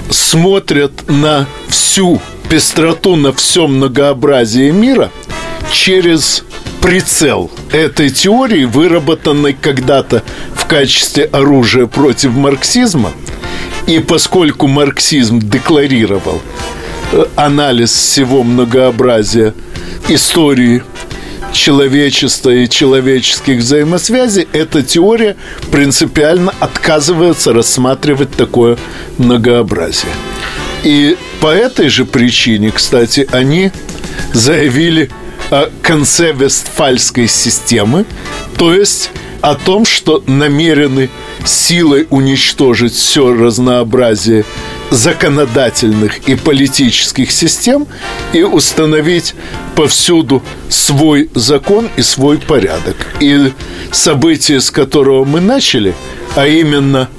смотрят 0.09 1.09
на 1.09 1.47
всю 1.67 2.21
пестроту, 2.49 3.15
на 3.15 3.33
все 3.33 3.67
многообразие 3.67 4.71
мира– 4.71 5.11
через 5.71 6.43
прицел 6.81 7.49
этой 7.71 8.09
теории, 8.09 8.65
выработанной 8.65 9.53
когда-то 9.53 10.23
в 10.53 10.65
качестве 10.65 11.25
оружия 11.25 11.87
против 11.87 12.31
марксизма. 12.33 13.11
И 13.87 13.99
поскольку 13.99 14.67
марксизм 14.67 15.39
декларировал 15.39 16.41
э, 17.11 17.25
анализ 17.35 17.91
всего 17.91 18.43
многообразия 18.43 19.53
истории 20.07 20.83
человечества 21.51 22.49
и 22.49 22.69
человеческих 22.69 23.59
взаимосвязей, 23.59 24.47
эта 24.53 24.83
теория 24.83 25.37
принципиально 25.71 26.53
отказывается 26.59 27.53
рассматривать 27.53 28.31
такое 28.31 28.77
многообразие. 29.17 30.11
И 30.83 31.17
по 31.41 31.47
этой 31.47 31.89
же 31.89 32.05
причине, 32.05 32.71
кстати, 32.71 33.27
они 33.31 33.71
заявили 34.33 35.09
конце 35.81 36.31
Вестфальской 36.31 37.27
системы, 37.27 38.05
то 38.57 38.73
есть 38.73 39.11
о 39.41 39.55
том, 39.55 39.85
что 39.85 40.23
намерены 40.25 41.09
силой 41.45 42.07
уничтожить 42.09 42.93
все 42.93 43.31
разнообразие 43.31 44.43
законодательных 44.89 46.27
и 46.27 46.35
политических 46.35 47.31
систем 47.31 47.87
и 48.33 48.41
установить 48.43 49.35
повсюду 49.75 50.41
свой 50.69 51.29
закон 51.35 51.89
и 51.95 52.01
свой 52.01 52.37
порядок. 52.39 52.95
И 53.19 53.51
событие, 53.91 54.61
с 54.61 54.71
которого 54.71 55.25
мы 55.25 55.41
начали, 55.41 55.93
а 56.35 56.47
именно 56.47 57.09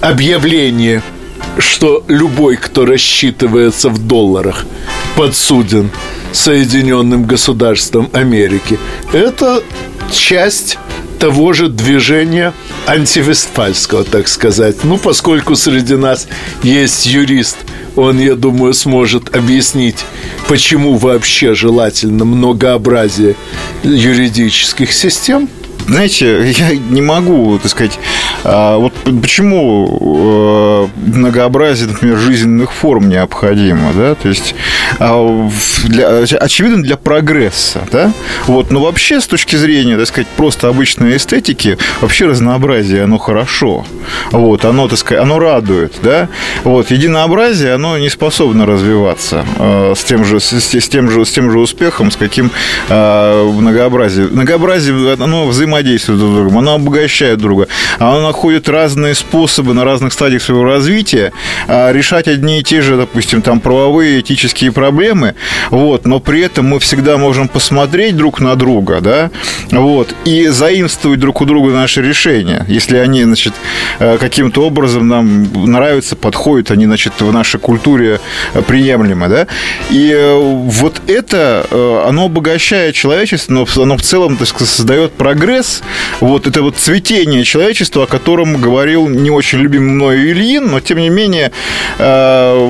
объявление, 0.00 1.02
что 1.58 2.04
любой, 2.08 2.56
кто 2.56 2.84
рассчитывается 2.84 3.88
в 3.88 4.06
долларах, 4.06 4.66
подсуден– 5.16 5.90
Соединенным 6.36 7.24
Государствам 7.24 8.10
Америки. 8.12 8.78
Это 9.12 9.62
часть 10.12 10.78
того 11.18 11.54
же 11.54 11.68
движения 11.68 12.52
антивестфальского, 12.86 14.04
так 14.04 14.28
сказать. 14.28 14.84
Ну, 14.84 14.98
поскольку 14.98 15.56
среди 15.56 15.96
нас 15.96 16.28
есть 16.62 17.06
юрист, 17.06 17.56
он, 17.96 18.18
я 18.18 18.34
думаю, 18.34 18.74
сможет 18.74 19.34
объяснить, 19.34 20.04
почему 20.46 20.96
вообще 20.96 21.54
желательно 21.54 22.26
многообразие 22.26 23.34
юридических 23.82 24.92
систем– 24.92 25.48
знаете, 25.86 26.50
я 26.50 26.70
не 26.74 27.02
могу, 27.02 27.58
так 27.58 27.70
сказать, 27.70 27.98
а, 28.44 28.76
вот 28.76 28.92
почему 29.22 30.88
э, 30.96 31.08
многообразие, 31.08 31.88
например, 31.88 32.18
жизненных 32.18 32.72
форм 32.72 33.08
необходимо, 33.08 33.92
да, 33.94 34.14
то 34.14 34.28
есть 34.28 34.54
а, 34.98 35.48
для, 35.84 36.18
очевидно 36.18 36.82
для 36.82 36.96
прогресса, 36.96 37.80
да, 37.90 38.12
вот, 38.46 38.70
но 38.70 38.80
вообще 38.80 39.20
с 39.20 39.26
точки 39.26 39.56
зрения, 39.56 39.96
так 39.96 40.06
сказать, 40.06 40.28
просто 40.36 40.68
обычной 40.68 41.16
эстетики, 41.16 41.78
вообще 42.00 42.26
разнообразие, 42.26 43.04
оно 43.04 43.18
хорошо, 43.18 43.86
вот, 44.32 44.64
оно, 44.64 44.88
так 44.88 44.98
сказать, 44.98 45.22
оно 45.22 45.38
радует, 45.38 45.94
да, 46.02 46.28
вот, 46.64 46.90
единообразие, 46.90 47.74
оно 47.74 47.98
не 47.98 48.10
способно 48.10 48.66
развиваться 48.66 49.44
э, 49.58 49.94
с 49.96 50.04
тем 50.04 50.24
же, 50.24 50.40
с, 50.40 50.52
с 50.52 50.88
тем 50.88 51.10
же, 51.10 51.24
с 51.24 51.30
тем 51.30 51.50
же 51.50 51.60
успехом, 51.60 52.10
с 52.10 52.16
каким 52.16 52.50
э, 52.88 53.50
многообразие, 53.52 54.28
многообразие, 54.28 55.14
оно 55.14 55.46
взаимодействует 55.46 55.65
взаимодействуют 55.66 56.20
друг 56.20 56.32
с 56.32 56.34
другом, 56.36 56.58
она 56.58 56.74
обогащает 56.74 57.38
друга. 57.38 57.68
Она 57.98 58.20
находит 58.20 58.68
разные 58.68 59.14
способы 59.14 59.74
на 59.74 59.84
разных 59.84 60.12
стадиях 60.12 60.42
своего 60.42 60.64
развития 60.64 61.32
а, 61.68 61.92
решать 61.92 62.28
одни 62.28 62.60
и 62.60 62.62
те 62.62 62.80
же, 62.82 62.96
допустим, 62.96 63.42
там 63.42 63.60
правовые, 63.60 64.20
этические 64.20 64.72
проблемы, 64.72 65.34
вот, 65.70 66.06
но 66.06 66.20
при 66.20 66.40
этом 66.40 66.68
мы 66.68 66.78
всегда 66.78 67.16
можем 67.16 67.48
посмотреть 67.48 68.16
друг 68.16 68.40
на 68.40 68.54
друга, 68.54 69.00
да, 69.00 69.30
вот, 69.70 70.14
и 70.24 70.46
заимствовать 70.48 71.20
друг 71.20 71.40
у 71.40 71.44
друга 71.44 71.72
наши 71.72 72.02
решения, 72.02 72.64
если 72.68 72.96
они, 72.96 73.24
значит, 73.24 73.54
э, 73.98 74.18
каким-то 74.18 74.64
образом 74.66 75.08
нам 75.08 75.48
нравятся, 75.70 76.16
подходят, 76.16 76.70
они, 76.70 76.86
значит, 76.86 77.14
в 77.20 77.32
нашей 77.32 77.58
культуре 77.58 78.20
приемлемы, 78.66 79.28
да, 79.28 79.46
и 79.90 80.12
э, 80.12 80.34
вот 80.38 81.02
это, 81.06 81.66
э, 81.70 82.04
оно 82.06 82.26
обогащает 82.26 82.94
человечество, 82.94 83.52
но 83.52 83.66
оно 83.76 83.96
в 83.96 84.02
целом, 84.02 84.36
так 84.36 84.48
сказать, 84.48 84.68
создает 84.68 85.12
прогресс, 85.12 85.55
прогресс, 85.56 85.82
вот 86.20 86.46
это 86.46 86.62
вот 86.62 86.76
цветение 86.76 87.44
человечества, 87.44 88.04
о 88.04 88.06
котором 88.06 88.60
говорил 88.60 89.08
не 89.08 89.30
очень 89.30 89.60
любимый 89.60 89.92
мной 89.92 90.16
Ильин, 90.30 90.68
но 90.68 90.80
тем 90.80 90.98
не 90.98 91.08
менее, 91.08 91.52
э, 91.98 92.66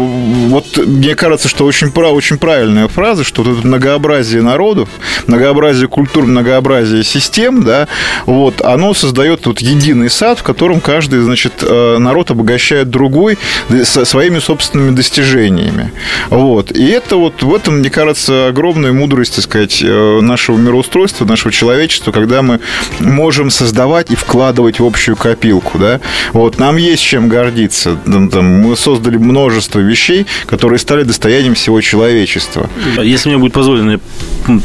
вот 0.48 0.76
мне 0.76 1.14
кажется, 1.14 1.48
что 1.48 1.64
очень, 1.64 1.90
прав, 1.90 2.12
очень 2.12 2.38
правильная 2.38 2.88
фраза, 2.88 3.24
что 3.24 3.42
вот 3.42 3.58
это 3.58 3.66
многообразие 3.66 4.42
народов, 4.42 4.88
многообразие 5.26 5.88
культур, 5.88 6.26
многообразие 6.26 7.04
систем, 7.04 7.62
да, 7.62 7.88
вот, 8.26 8.60
оно 8.62 8.94
создает 8.94 9.46
вот 9.46 9.60
единый 9.60 10.10
сад, 10.10 10.38
в 10.38 10.42
котором 10.42 10.80
каждый, 10.80 11.20
значит, 11.20 11.52
э, 11.62 11.98
народ 11.98 12.30
обогащает 12.30 12.90
другой 12.90 13.38
своими 13.84 14.38
собственными 14.38 14.94
достижениями. 14.94 15.92
Вот. 16.30 16.70
И 16.70 16.86
это 16.86 17.16
вот 17.16 17.42
в 17.42 17.54
этом, 17.54 17.78
мне 17.78 17.90
кажется, 17.90 18.48
огромная 18.48 18.92
мудрость, 18.92 19.36
так 19.36 19.44
сказать, 19.44 19.82
э, 19.82 20.20
нашего 20.20 20.56
мироустройства, 20.56 21.24
нашего 21.24 21.52
человечества, 21.52 22.12
когда 22.12 22.42
мы 22.42 22.60
можем 23.00 23.50
создавать 23.50 24.10
и 24.10 24.16
вкладывать 24.16 24.80
в 24.80 24.84
общую 24.84 25.16
копилку, 25.16 25.78
да. 25.78 26.00
Вот, 26.32 26.58
нам 26.58 26.76
есть 26.76 27.02
чем 27.02 27.28
гордиться. 27.28 27.96
Там, 28.04 28.44
мы 28.44 28.76
создали 28.76 29.16
множество 29.16 29.80
вещей, 29.80 30.26
которые 30.46 30.78
стали 30.78 31.02
достоянием 31.02 31.54
всего 31.54 31.80
человечества. 31.80 32.68
Если 33.02 33.28
мне 33.28 33.38
будет 33.38 33.52
позволено, 33.52 34.00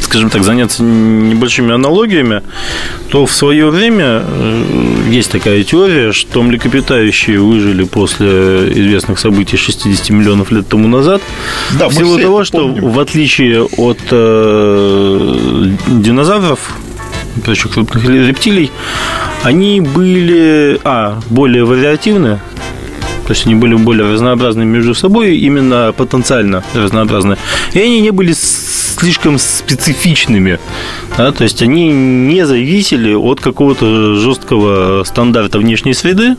скажем 0.02 0.30
так, 0.30 0.44
заняться 0.44 0.84
небольшими 0.84 1.74
аналогиями, 1.74 2.42
то 3.10 3.26
в 3.26 3.32
свое 3.32 3.70
время 3.70 4.24
э, 4.26 4.64
есть 5.10 5.32
такая 5.32 5.64
теория, 5.64 6.12
что 6.12 6.42
млекопитающие 6.42 7.40
выжили 7.40 7.84
после 7.84 8.72
известных 8.74 9.20
событий 9.20 9.58
60 9.58 10.10
миллионов 10.10 10.52
лет 10.52 10.68
тому 10.68 10.88
назад, 10.88 11.22
да, 11.78 11.90
в 11.90 11.94
силу 11.94 12.20
того, 12.20 12.44
что 12.44 12.60
помним. 12.60 12.90
в 12.90 13.00
отличие 13.00 13.64
от 13.64 14.00
э, 14.12 15.72
динозавров, 15.88 16.72
прочих 17.44 17.72
крупных 17.72 18.04
рептилий, 18.06 18.72
они 19.44 19.82
были, 19.82 20.80
а, 20.84 21.20
более 21.30 21.66
вариативны, 21.66 22.40
то 23.26 23.34
есть 23.34 23.46
они 23.46 23.56
были 23.56 23.76
более 23.76 24.12
разнообразны 24.12 24.66
между 24.66 24.94
собой, 24.94 25.38
именно 25.38 25.94
потенциально 25.96 26.64
разнообразны. 26.74 27.38
И 27.74 27.80
они 27.80 28.02
не 28.02 28.12
были 28.12 28.34
слишком 28.34 29.40
специфичными. 29.40 30.60
Да? 31.18 31.32
То 31.32 31.44
есть 31.44 31.62
они 31.62 31.90
не 31.90 32.46
зависели 32.46 33.14
от 33.14 33.40
какого-то 33.40 34.16
жесткого 34.16 35.04
стандарта 35.06 35.60
внешней 35.60 35.94
среды. 35.94 36.36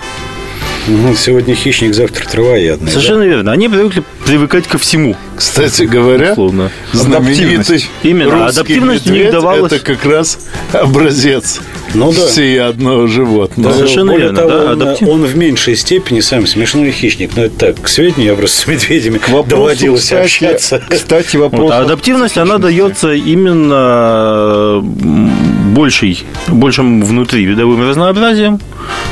Ну, 0.89 1.15
сегодня 1.15 1.55
хищник, 1.55 1.95
завтра 1.95 2.29
трава 2.29 2.57
Совершенно 2.57 3.21
да? 3.21 3.27
верно. 3.27 3.53
Они 3.53 3.69
привыкли 3.69 4.03
привыкать 4.27 4.67
ко 4.67 4.79
всему. 4.79 5.17
Кстати 5.37 5.85
говоря, 5.85 6.33
условно. 6.33 6.71
знаменитый 6.93 7.89
Именно. 8.03 8.47
Адаптивность 8.47 9.07
них 9.07 9.31
давалась... 9.31 9.73
Это 9.73 9.85
как 9.85 10.05
раз 10.05 10.39
образец 10.73 11.61
ну, 11.95 12.13
да. 12.13 12.27
всеядного 12.27 13.07
животного. 13.07 13.71
Да, 13.71 13.77
Совершенно 13.77 14.13
Более 14.13 14.33
верно. 14.33 14.41
Того, 14.41 14.51
да, 14.51 14.65
он, 14.65 14.71
адаптив... 14.83 15.09
он 15.09 15.25
в 15.25 15.37
меньшей 15.37 15.77
степени 15.77 16.21
сам 16.21 16.47
смешной 16.47 16.91
хищник. 16.91 17.31
Но 17.37 17.45
это 17.45 17.73
так, 17.73 17.83
к 17.83 17.89
сведению, 17.89 18.33
я 18.33 18.35
просто 18.35 18.63
с 18.63 18.67
медведями 18.67 19.19
к 19.19 19.29
вопросу, 19.29 19.51
доводилось 19.51 20.03
кстати, 20.03 20.25
общаться. 20.25 20.83
Кстати, 20.89 21.37
вопрос... 21.37 21.63
Вот, 21.63 21.73
а 21.73 21.79
адаптивность, 21.81 22.39
она 22.39 22.59
дается 22.59 23.13
именно 23.13 24.81
большей, 24.83 26.25
большим 26.49 27.05
внутри 27.05 27.45
видовым 27.45 27.89
разнообразием. 27.89 28.61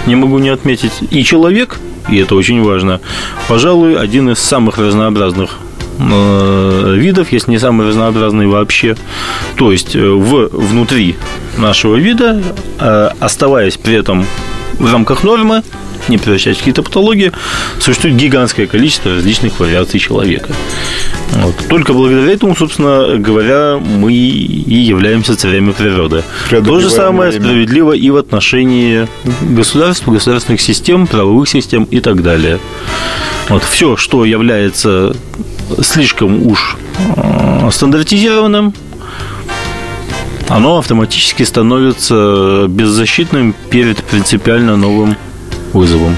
Не 0.06 0.16
могу 0.16 0.38
не 0.38 0.48
отметить. 0.48 0.92
И 1.10 1.24
человек, 1.24 1.78
и 2.08 2.16
это 2.16 2.34
очень 2.34 2.62
важно, 2.62 3.00
пожалуй, 3.48 3.96
один 3.96 4.30
из 4.30 4.38
самых 4.38 4.78
разнообразных 4.78 5.58
э, 5.98 6.94
видов, 6.96 7.32
если 7.32 7.50
не 7.50 7.58
самый 7.58 7.88
разнообразный 7.88 8.46
вообще. 8.46 8.96
То 9.56 9.72
есть 9.72 9.94
э, 9.94 10.00
в, 10.00 10.48
внутри 10.48 11.16
нашего 11.58 11.96
вида, 11.96 12.42
э, 12.78 13.10
оставаясь 13.20 13.76
при 13.76 13.94
этом 13.94 14.24
в 14.78 14.90
рамках 14.90 15.24
нормы, 15.24 15.62
не 16.08 16.18
превращаясь 16.18 16.56
в 16.56 16.60
какие-то 16.60 16.82
патологии, 16.82 17.32
существует 17.78 18.16
гигантское 18.16 18.66
количество 18.66 19.14
различных 19.14 19.60
вариаций 19.60 20.00
человека. 20.00 20.50
Вот. 21.32 21.54
Только 21.68 21.92
благодаря 21.92 22.32
этому, 22.32 22.56
собственно 22.56 23.16
говоря, 23.18 23.78
мы 23.78 24.12
и 24.12 24.74
являемся 24.74 25.36
царями 25.36 25.72
природы. 25.72 26.24
То 26.50 26.80
же 26.80 26.90
самое 26.90 27.30
время. 27.30 27.44
справедливо 27.44 27.92
и 27.92 28.10
в 28.10 28.16
отношении 28.16 29.06
государств, 29.42 30.06
государственных 30.08 30.60
систем, 30.60 31.06
правовых 31.06 31.48
систем 31.48 31.84
и 31.84 32.00
так 32.00 32.22
далее. 32.22 32.58
Вот 33.48 33.62
все, 33.62 33.96
что 33.96 34.24
является 34.24 35.16
слишком 35.82 36.46
уж 36.46 36.76
э, 37.16 37.68
стандартизированным, 37.70 38.74
оно 40.48 40.78
автоматически 40.78 41.44
становится 41.44 42.66
беззащитным 42.68 43.54
перед 43.70 43.98
принципиально 43.98 44.76
новым 44.76 45.16
вызовом. 45.72 46.16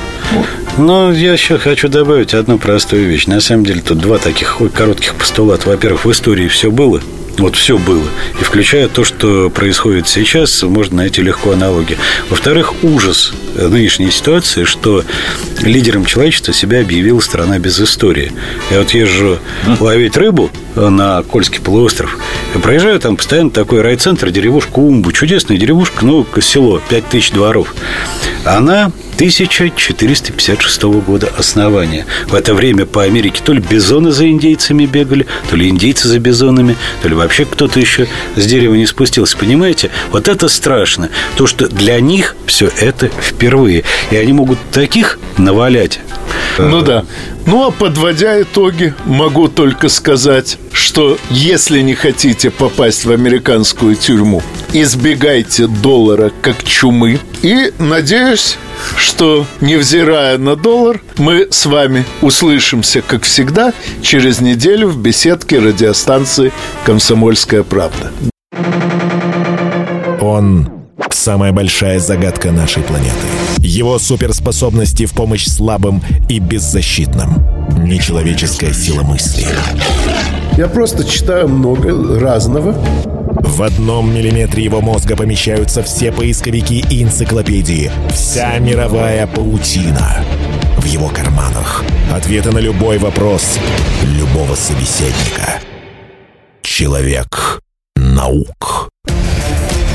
Ну, 0.79 1.13
я 1.13 1.35
еще 1.35 1.59
хочу 1.59 1.89
добавить 1.89 2.33
одну 2.33 2.59
простую 2.59 3.07
вещь. 3.07 3.27
На 3.27 3.41
самом 3.41 3.67
деле, 3.67 3.83
тут 3.83 3.99
два 3.99 4.17
таких 4.19 4.59
коротких 4.75 5.15
постулата. 5.15 5.69
Во-первых, 5.69 6.07
в 6.07 6.11
истории 6.11 6.49
все 6.49 6.71
было– 6.71 7.01
вот 7.39 7.57
все 7.57 7.79
было. 7.79 8.05
И 8.41 8.45
включая 8.45 8.89
то, 8.89 9.05
что 9.05 9.51
происходит 9.51 10.07
сейчас, 10.07 10.63
можно 10.63 10.99
найти 10.99 11.23
легко 11.23 11.53
аналогии. 11.53 11.97
Во-вторых, 12.29 12.85
ужас 12.85 13.33
нынешней 13.55 14.11
ситуации, 14.11 14.65
что 14.65 15.05
лидером 15.61 16.05
человечества 16.05 16.53
себя 16.53 16.81
объявила 16.81 17.21
страна 17.21 17.59
без 17.59 17.81
истории. 17.81 18.33
Я 18.71 18.81
вот 18.81 18.91
езжу 18.91 19.39
ловить 19.81 20.17
рыбу 20.17 20.51
на 20.75 21.23
Кольский 21.23 21.61
полуостров. 21.61 22.19
И 22.55 22.59
проезжаю 22.59 23.01
там 23.01 23.17
постоянно 23.17 23.51
такой 23.51 23.81
райцентр, 23.81 24.31
деревушка 24.31 24.79
Умбу. 24.79 25.13
Чудесная 25.13 25.57
деревушка, 25.57 26.05
ну, 26.05 26.27
село, 26.41 26.81
5000 26.89 27.33
дворов. 27.33 27.75
Она 28.45 28.91
1456 29.15 30.83
года 30.83 31.33
основания. 31.39 32.07
В 32.27 32.35
это 32.35 32.55
время 32.55 32.87
по 32.87 33.05
Америке 33.05 33.41
то 33.45 33.53
ли 33.53 33.61
бизоны 33.61 34.11
за 34.11 34.29
индейцами 34.29 34.85
бегали, 34.85 35.27
то 35.49 35.55
ли 35.55 35.69
индейцы 35.69 36.09
за 36.09 36.19
бизонами, 36.19 36.77
то 37.03 37.09
ли 37.09 37.15
вообще 37.15 37.45
кто-то 37.45 37.79
еще 37.79 38.09
с 38.35 38.45
дерева 38.45 38.75
не 38.75 38.87
спустился. 38.87 39.37
Понимаете? 39.39 39.91
Вот 40.11 40.27
это 40.27 40.49
страшно. 40.49 41.11
То, 41.37 41.47
что 41.47 41.69
для 41.69 42.01
них 42.01 42.35
все 42.47 42.71
это 42.81 43.11
впервые. 43.21 43.85
И 44.11 44.17
они 44.17 44.33
могут 44.33 44.59
таких 44.73 45.21
навалять. 45.39 46.01
Ну 46.59 46.83
да. 46.83 47.05
Ну 47.47 47.67
а 47.67 47.71
подводя 47.71 48.41
итоги, 48.41 48.95
могу 49.05 49.49
только 49.49 49.89
сказать, 49.89 50.59
что 50.73 51.19
если 51.31 51.81
не 51.81 51.95
хотите 51.95 52.51
попасть 52.51 53.05
в 53.05 53.11
американскую 53.11 53.97
тюрьму, 53.97 54.43
избегайте 54.73 55.67
доллара 55.67 56.31
как 56.43 56.63
чумы. 56.65 57.19
И 57.43 57.73
надеюсь, 57.79 58.59
что, 58.97 59.47
невзирая 59.61 60.39
на 60.39 60.57
доллар, 60.57 61.03
мы 61.19 61.49
с 61.51 61.67
вами 61.67 62.05
услышимся, 62.21 63.03
как 63.03 63.23
всегда, 63.25 63.73
через 64.03 64.41
неделю 64.41 64.89
в 64.89 64.99
беседке 64.99 65.59
радиостанции 65.59 66.53
«Комсомольская 66.85 67.63
правда». 67.63 68.13
Он– 70.21 70.71
самая 71.11 71.53
большая 71.53 71.99
загадка 71.99 72.53
нашей 72.53 72.83
планеты. 72.83 73.11
Его 73.63 73.99
суперспособности 73.99 75.07
в 75.07 75.13
помощь 75.13 75.47
слабым 75.47 76.03
и 76.29 76.39
беззащитным. 76.39 77.47
Нечеловеческая 77.85 78.73
сила 78.73 79.03
мысли. 79.03 79.47
Я 80.57 80.69
просто 80.69 81.05
читаю 81.05 81.49
много 81.49 82.21
разного 82.21 82.75
в 83.43 83.63
одном 83.63 84.15
миллиметре 84.15 84.65
его 84.65 84.81
мозга 84.81 85.15
помещаются 85.15 85.83
все 85.83 86.11
поисковики 86.11 86.83
и 86.89 87.03
энциклопедии. 87.03 87.91
Вся 88.11 88.59
мировая 88.59 89.27
паутина. 89.27 90.25
В 90.79 90.87
его 90.87 91.09
карманах. 91.09 91.85
Ответы 92.11 92.51
на 92.51 92.59
любой 92.59 92.97
вопрос 92.97 93.59
любого 94.05 94.55
собеседника. 94.55 95.61
Человек 96.63 97.61
наук. 97.95 98.89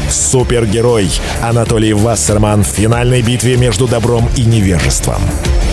Супергерой 0.10 1.10
Анатолий 1.42 1.94
Вассерман 1.94 2.64
в 2.64 2.68
финальной 2.68 3.22
битве 3.22 3.58
между 3.58 3.88
добром 3.88 4.30
и 4.36 4.44
невежеством. 4.44 5.22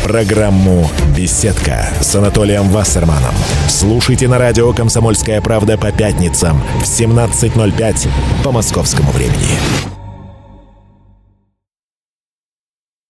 Программу 0.04 0.90
«Беседка» 1.16 1.88
с 2.00 2.14
Анатолием 2.14 2.68
Вассерманом. 2.68 3.34
Слушайте 3.68 4.28
на 4.28 4.38
радио 4.38 4.72
«Комсомольская 4.72 5.40
правда» 5.40 5.78
по 5.78 5.90
пятницам 5.92 6.62
в 6.80 6.84
17.05 6.84 8.08
по 8.42 8.52
московскому 8.52 9.10
времени. 9.12 10.03